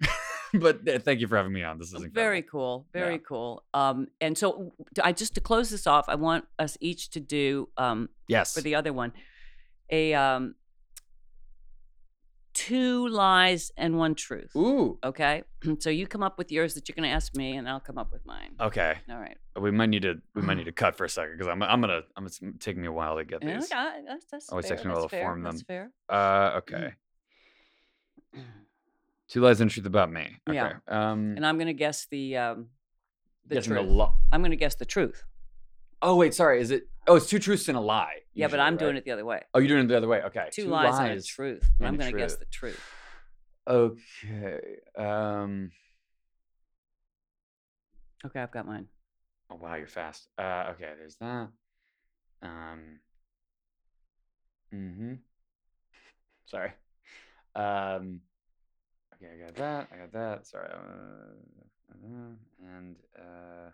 [0.55, 1.78] but uh, thank you for having me on.
[1.78, 2.14] This is incredible.
[2.20, 2.86] Very cool.
[2.92, 3.20] Very Yeah.
[3.28, 3.62] cool.
[3.74, 4.72] Um, and so
[5.05, 8.55] I just to close this off, I want us each to do um yes.
[8.55, 9.12] for the other one
[9.90, 10.57] a um
[12.57, 14.50] two lies and one truth.
[14.57, 14.98] Ooh.
[15.04, 15.42] Okay.
[15.80, 17.98] So you come up with yours that you're going to ask me, and I'll come
[17.98, 18.54] up with mine.
[18.61, 18.94] Okay.
[19.11, 19.36] All right.
[19.61, 21.80] We might need to we might need to cut for a second because I'm I'm
[21.80, 23.64] gonna I'm it's taking me a while to get Yeah, these.
[23.72, 24.76] okay, that's, that's Always fair.
[24.76, 25.22] takes me a while to fair.
[25.24, 25.90] form That's fair.
[26.09, 26.59] Uh.
[26.59, 26.92] Okay.
[29.28, 30.36] Two lies and truth about me.
[30.48, 30.54] Okay.
[30.57, 30.72] Yeah.
[30.86, 31.34] Um.
[31.36, 32.68] And I'm going to guess the um
[33.46, 33.92] the guessing the truth.
[33.92, 35.24] lo- I'm going to guess the truth.
[36.03, 36.61] Oh wait, sorry.
[36.61, 36.88] Is it?
[37.07, 38.20] Oh, it's two truths and a lie.
[38.34, 39.42] Yeah, but I'm doing it the other way.
[39.55, 40.22] Oh, you're doing it the other way.
[40.22, 40.49] Okay.
[40.53, 41.68] Two, lies, and a truth.
[41.78, 42.80] and I'm going to guess the truth.
[43.68, 44.61] Okay.
[44.97, 45.70] Um.
[48.24, 48.86] Okay, I've got mine.
[49.51, 50.28] Oh wow, you're fast.
[50.38, 50.72] Uh.
[50.72, 50.92] Okay.
[50.99, 51.49] There's that.
[52.42, 53.01] Um.
[54.74, 55.14] Mm-hmm.
[56.47, 56.72] Sorry.
[57.55, 58.20] Um.
[59.14, 59.88] Okay, I got that.
[59.92, 60.47] I got that.
[60.47, 60.68] Sorry.
[60.68, 63.70] Uh, uh, and uh.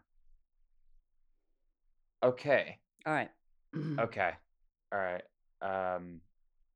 [2.23, 2.79] Okay.
[3.07, 3.31] All right.
[3.99, 4.31] Okay.
[4.93, 5.23] All right.
[5.63, 6.21] Um.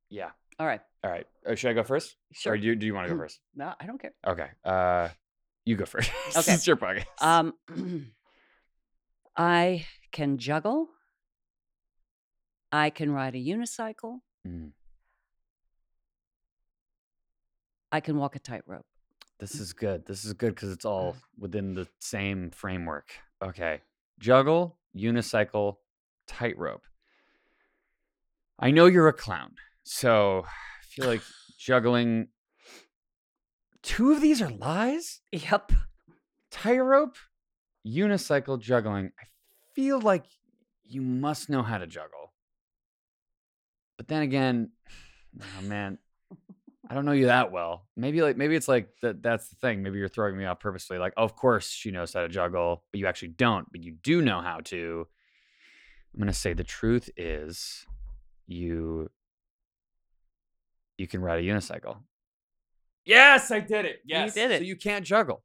[0.09, 0.31] Yeah.
[0.59, 0.81] All right.
[1.05, 1.27] All right.
[1.47, 2.17] Uh, should I go first?
[2.33, 2.55] Sure.
[2.55, 3.41] Or do you, do you want to go first?
[3.55, 4.15] No, I don't care.
[4.27, 4.49] Okay.
[4.65, 5.09] Uh.
[5.67, 6.11] You go first.
[6.37, 6.53] Okay.
[6.55, 7.05] it's your podcast.
[7.21, 7.53] Um,
[9.37, 10.89] I can juggle.
[12.73, 14.21] I can ride a unicycle.
[14.47, 14.71] Mm.
[17.93, 18.87] I can walk a tightrope.
[19.39, 20.07] This is good.
[20.07, 21.17] This is good because it's all Mm.
[21.39, 23.11] within the same framework.
[23.43, 23.81] Okay.
[24.19, 25.77] Juggle, unicycle,
[26.27, 26.85] tightrope.
[28.59, 31.23] I know you're a clown, so I feel like
[31.59, 32.29] juggling.
[33.83, 35.21] Two of these are lies?
[35.31, 35.73] Yep.
[36.51, 37.17] Tightrope,
[37.87, 39.13] unicycle, juggling.
[39.21, 39.25] I
[39.75, 40.25] feel like
[40.85, 42.33] you must know how to juggle.
[43.97, 44.71] But then again,
[45.41, 45.99] oh man,
[46.89, 47.87] I don't know you that well.
[47.97, 49.83] Maybe like maybe it's like that that's the thing.
[49.83, 50.99] Maybe you're throwing me off purposely.
[50.99, 54.23] Like, of course she knows how to juggle, but you actually don't, but you do
[54.23, 55.07] know how to.
[56.15, 57.85] I'm gonna say the truth is
[58.47, 59.11] you
[60.97, 61.99] you can ride a unicycle.
[63.05, 64.01] Yes, I did it.
[64.05, 64.35] Yes.
[64.35, 64.59] did it.
[64.59, 65.43] So you can't juggle.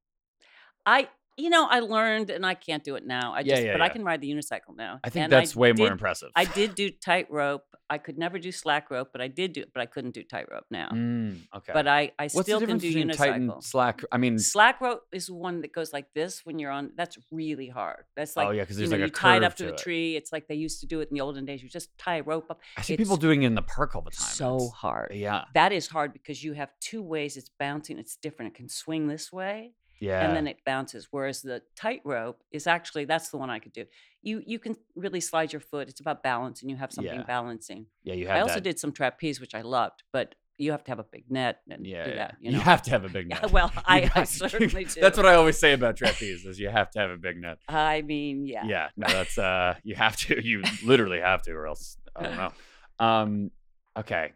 [0.85, 1.09] I,
[1.41, 3.33] you know, I learned and I can't do it now.
[3.33, 4.99] I Yeah, just, yeah, but I can ride the unicycle now.
[5.03, 6.29] I think And that's way more impressive.
[6.35, 7.63] I did do tightrope.
[7.89, 10.23] I could never do slack rope, but I did do it, but I couldn't do
[10.23, 10.87] tightrope now.
[10.93, 11.73] Mm, okay.
[11.73, 13.63] But I, I What's still the can difference do between tight and unicycle.
[13.63, 14.01] slack?
[14.13, 16.91] I mean, Slack rope is one that goes like this when you're on.
[16.95, 18.05] That's really hard.
[18.15, 19.63] That's like oh yeah, because you there's know, like a you tie it up to,
[19.63, 19.77] to the it.
[19.79, 20.15] tree.
[20.15, 21.61] It's like they used to do it in the olden days.
[21.61, 22.61] You just tie a rope up.
[22.77, 24.35] I see people doing it in the park all the time.
[24.35, 25.11] So it's- hard.
[25.13, 27.99] Yeah, That is hard because you have two ways it's bouncing.
[27.99, 28.53] It's different.
[28.53, 30.25] It can swing this way yeah.
[30.25, 31.07] and then it bounces.
[31.11, 33.85] Whereas the tightrope is actually that's the one I could do.
[34.21, 35.87] You you can really slide your foot.
[35.87, 37.23] It's about balance, and you have something Yeah.
[37.23, 37.85] balancing.
[38.03, 38.63] yeah, you have I also that.
[38.63, 41.87] did some trapeze, which I loved, but you have to have a big net and
[41.87, 42.35] Yeah, do that.
[42.39, 43.51] You know, have to have a big Yeah, net.
[43.51, 46.99] well, I- I certainly That's what I always say about trapeze: is you have to
[46.99, 47.57] have a big net.
[47.67, 48.65] I mean, yeah.
[48.65, 50.43] Yeah, no, that's uh, you have to.
[50.45, 52.51] You literally have to, or else I don't know.
[52.99, 53.51] Um,
[53.97, 54.33] okay,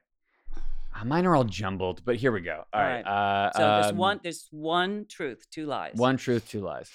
[1.03, 2.63] mine are all jumbled, but here we go.
[2.73, 3.05] All All right.
[3.05, 3.47] right.
[3.47, 5.95] Uh, So there's um, one there's one truth, two lies.
[5.95, 6.89] One truth, two lies.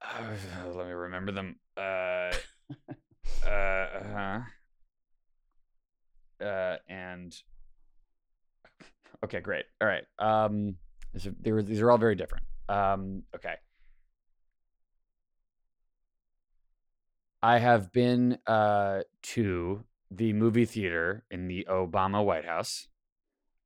[0.00, 0.24] Uh,
[0.74, 1.56] let me remember them.
[1.76, 1.80] Uh,
[3.46, 4.40] uh, uh-huh.
[6.44, 7.36] uh, and
[9.24, 9.64] okay, great.
[9.80, 10.04] All right.
[10.18, 10.76] Um,
[11.12, 12.44] these are, they were, these are all very different.
[12.68, 13.54] Um, okay.
[17.42, 19.82] I have been uh, to
[20.16, 22.88] the movie theater in the Obama White House.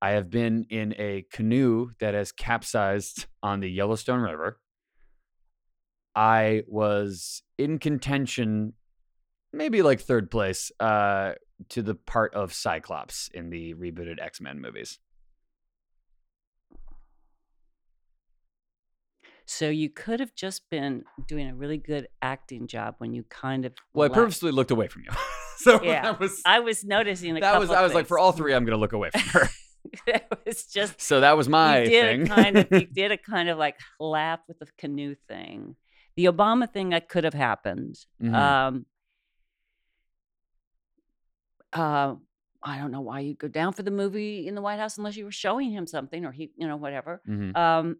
[0.00, 4.60] I have been in a canoe that has capsized on the Yellowstone River.
[6.14, 8.74] I was in contention,
[9.52, 11.32] maybe like third place, uh,
[11.70, 14.98] to the part of Cyclops in the rebooted X Men movies.
[19.46, 23.64] So you could have just been doing a really good acting job when you kind
[23.64, 23.72] of.
[23.94, 24.14] Well, I left.
[24.14, 25.10] purposely looked away from you.
[25.58, 28.32] so Yeah, that was I was noticing a that was I was like for all
[28.32, 29.48] three I'm going to look away from her.
[30.08, 32.26] it was just so that was my you did thing.
[32.26, 35.76] kind of you did a kind of like laugh with the canoe thing.
[36.16, 37.96] The Obama thing that could have happened.
[38.22, 38.34] Mhm.
[38.34, 38.86] Um,
[41.72, 42.14] uh,
[42.62, 45.16] I don't know why you'd go down for the movie in the White House unless
[45.16, 47.20] you were showing him something or he, you know, whatever.
[47.28, 47.56] Mhm.
[47.56, 47.96] Um,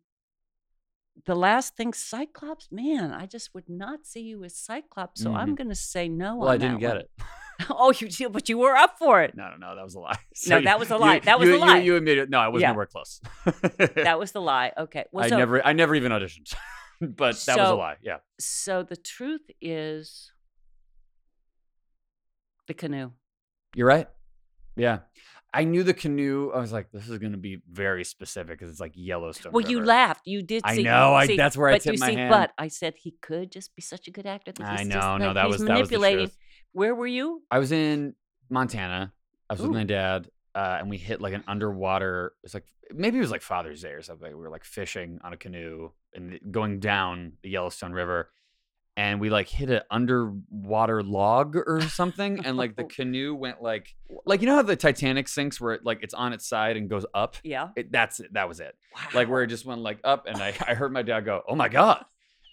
[1.25, 5.49] the last thing, Cyclops, man, I just would not see you as Cyclops, so I'm
[5.49, 5.55] mm-hmm.
[5.55, 6.37] going to say no.
[6.37, 6.99] Well, I didn't get one.
[6.99, 7.11] it.
[7.71, 9.35] oh, you did, but you were up for it.
[9.35, 10.19] No, no, no, that was a lie.
[10.49, 11.19] No, that was a you- lie.
[11.21, 11.79] That was you, a lie.
[11.79, 12.69] You, you admitted no, I wasn't Yeah.
[12.69, 13.21] anywhere close.
[13.95, 14.73] That was the lie.
[14.77, 15.05] Okay.
[15.13, 16.55] Well, I so, never, I never even auditioned,
[17.01, 17.97] but that was a lie.
[18.03, 18.19] Yeah.
[18.39, 20.31] so the truth is
[22.69, 23.13] the canoe.
[23.75, 24.09] You're right.
[24.77, 24.99] Yeah.
[25.57, 26.51] I knew the canoe.
[26.55, 29.53] I was like, this is going to be very specific because it's like Yellowstone.
[29.53, 30.27] Well, you laughed.
[30.27, 30.61] You did.
[30.65, 32.31] I see, know, I- see, that's where I but tipped you my see, hand.
[32.31, 34.53] But I said he could just be such a good actor.
[34.53, 34.95] That I know.
[34.97, 36.27] just, no, that that was that was the manipulating.
[36.27, 36.37] truth.
[36.73, 37.43] Where were you?
[37.51, 38.15] I was in
[38.51, 39.15] Montana.
[39.49, 39.69] I was Ooh.
[39.69, 42.35] with my dad, uh, and we hit like an underwater.
[42.45, 44.29] It's like maybe it was like Father's Day or something.
[44.29, 48.31] We were like fishing on a canoe and going down the Yellowstone River,
[48.97, 53.95] and we like hit an underwater log or something, and like the canoe went like
[54.25, 56.89] like you know how the Titanic sinks where it like it's on its side and
[56.89, 57.37] goes up.
[57.45, 57.69] Yeah.
[57.77, 58.33] It, that's it.
[58.33, 58.75] That was it.
[58.95, 59.03] Wow.
[59.13, 61.55] Like where it just went like up, and I I heard my dad go, "Oh
[61.55, 62.05] my god!"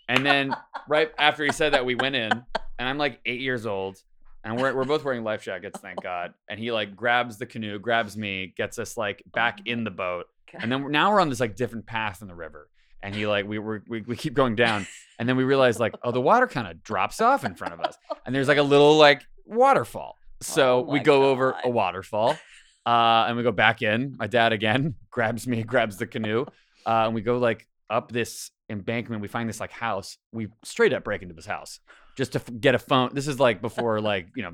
[0.10, 0.54] And then
[0.88, 4.02] right after he said that, we went in, and I'm like eight years old,
[4.44, 6.34] and we're we're both wearing life jackets, thank God.
[6.50, 10.26] And he like grabs the canoe, grabs me, gets us like back in the boat,
[10.54, 12.70] and then we're, now we're on this like different path in the river.
[13.04, 14.88] And he like we we we, we keep going down,
[15.20, 17.82] and then we realize like oh the water kind of drops off in front of
[17.82, 17.96] us,
[18.26, 20.18] and there's like a little like waterfall.
[20.42, 22.38] So Oh we go over a waterfall,
[22.86, 24.16] uh, and we go back in.
[24.18, 26.46] My dad again grabs me, grabs the canoe,
[26.86, 29.22] uh, and we go like up this embankment.
[29.22, 30.18] We find this like house.
[30.32, 31.80] We straight up break into this house
[32.16, 33.12] just to f- get a phone.
[33.14, 34.54] This is like before like you know,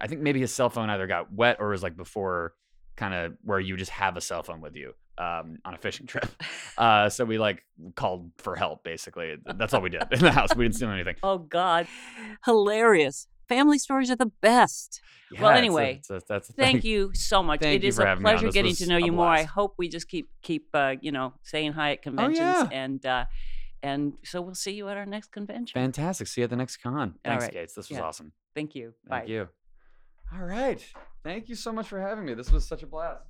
[0.00, 2.54] I think maybe his cell phone either got wet or was like before
[2.96, 6.06] kind of where you just have a cell phone with you um, on a fishing
[6.12, 6.26] trip.
[6.78, 7.62] Uh, so we like
[7.94, 8.84] called for help.
[8.84, 10.54] Basically, that's all we did in the house.
[10.56, 11.16] We didn't steal anything.
[11.22, 11.86] Oh God,
[12.44, 13.28] hilarious!
[13.48, 15.00] Family stories are the best.
[15.30, 17.60] Yeah, Well, it's a- anyway, it's a- that's the Thank you so much.
[17.60, 18.38] Thank it is a having me on.
[18.38, 19.26] pleasure getting to know you more.
[19.26, 22.78] I hope we just keep keep uh, you know saying hi at conventions, oh, yeah.
[22.84, 23.24] and uh,
[23.82, 25.78] and so we'll see you at our next convention.
[25.80, 26.26] Fantastic.
[26.26, 27.14] See you at the next con.
[27.24, 27.52] Thanks, right.
[27.52, 27.74] Gates.
[27.74, 28.04] This was Yeah.
[28.04, 28.32] awesome.
[28.54, 28.94] Thank you.
[29.08, 29.30] Thank Bye.
[29.30, 29.48] you.
[30.32, 30.82] All right.
[31.22, 32.32] Thank you so much for having me.
[32.34, 33.20] This was such a blast.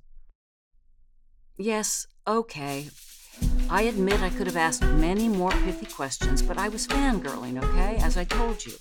[1.57, 2.89] Yes, okay.
[3.69, 7.95] I admit I could have asked many more pithy questions, but I was fangirling, okay?
[8.01, 8.73] As I told you.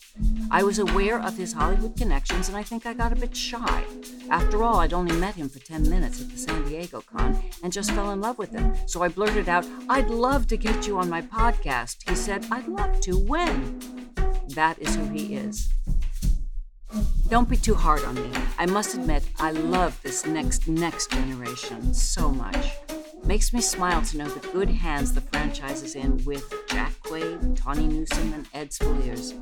[0.50, 3.84] I was aware of his Hollywood connections, and I think I got a bit shy.
[4.28, 7.72] After all, I'd only met him for 10 minutes at the San Diego con and
[7.72, 8.74] just fell in love with him.
[8.86, 12.08] So I blurted out, I'd love to get you on my podcast.
[12.08, 13.16] He said, I'd love to.
[13.16, 13.80] When?
[14.48, 15.72] That is who he is.
[17.28, 18.30] Don't be too hard on me.
[18.58, 22.72] I must admit, I love this next next generation so much.
[23.24, 27.56] Makes me smile to know the good hands the franchise is in with Jack Quaid,
[27.56, 29.32] Tawny Newsome, and Ed Speleers.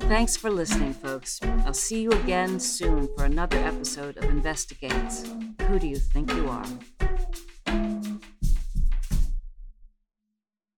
[0.00, 1.40] Thanks for listening, folks.
[1.64, 5.24] I'll see you again soon for another episode of Investigates.
[5.68, 6.66] Who do you think you are?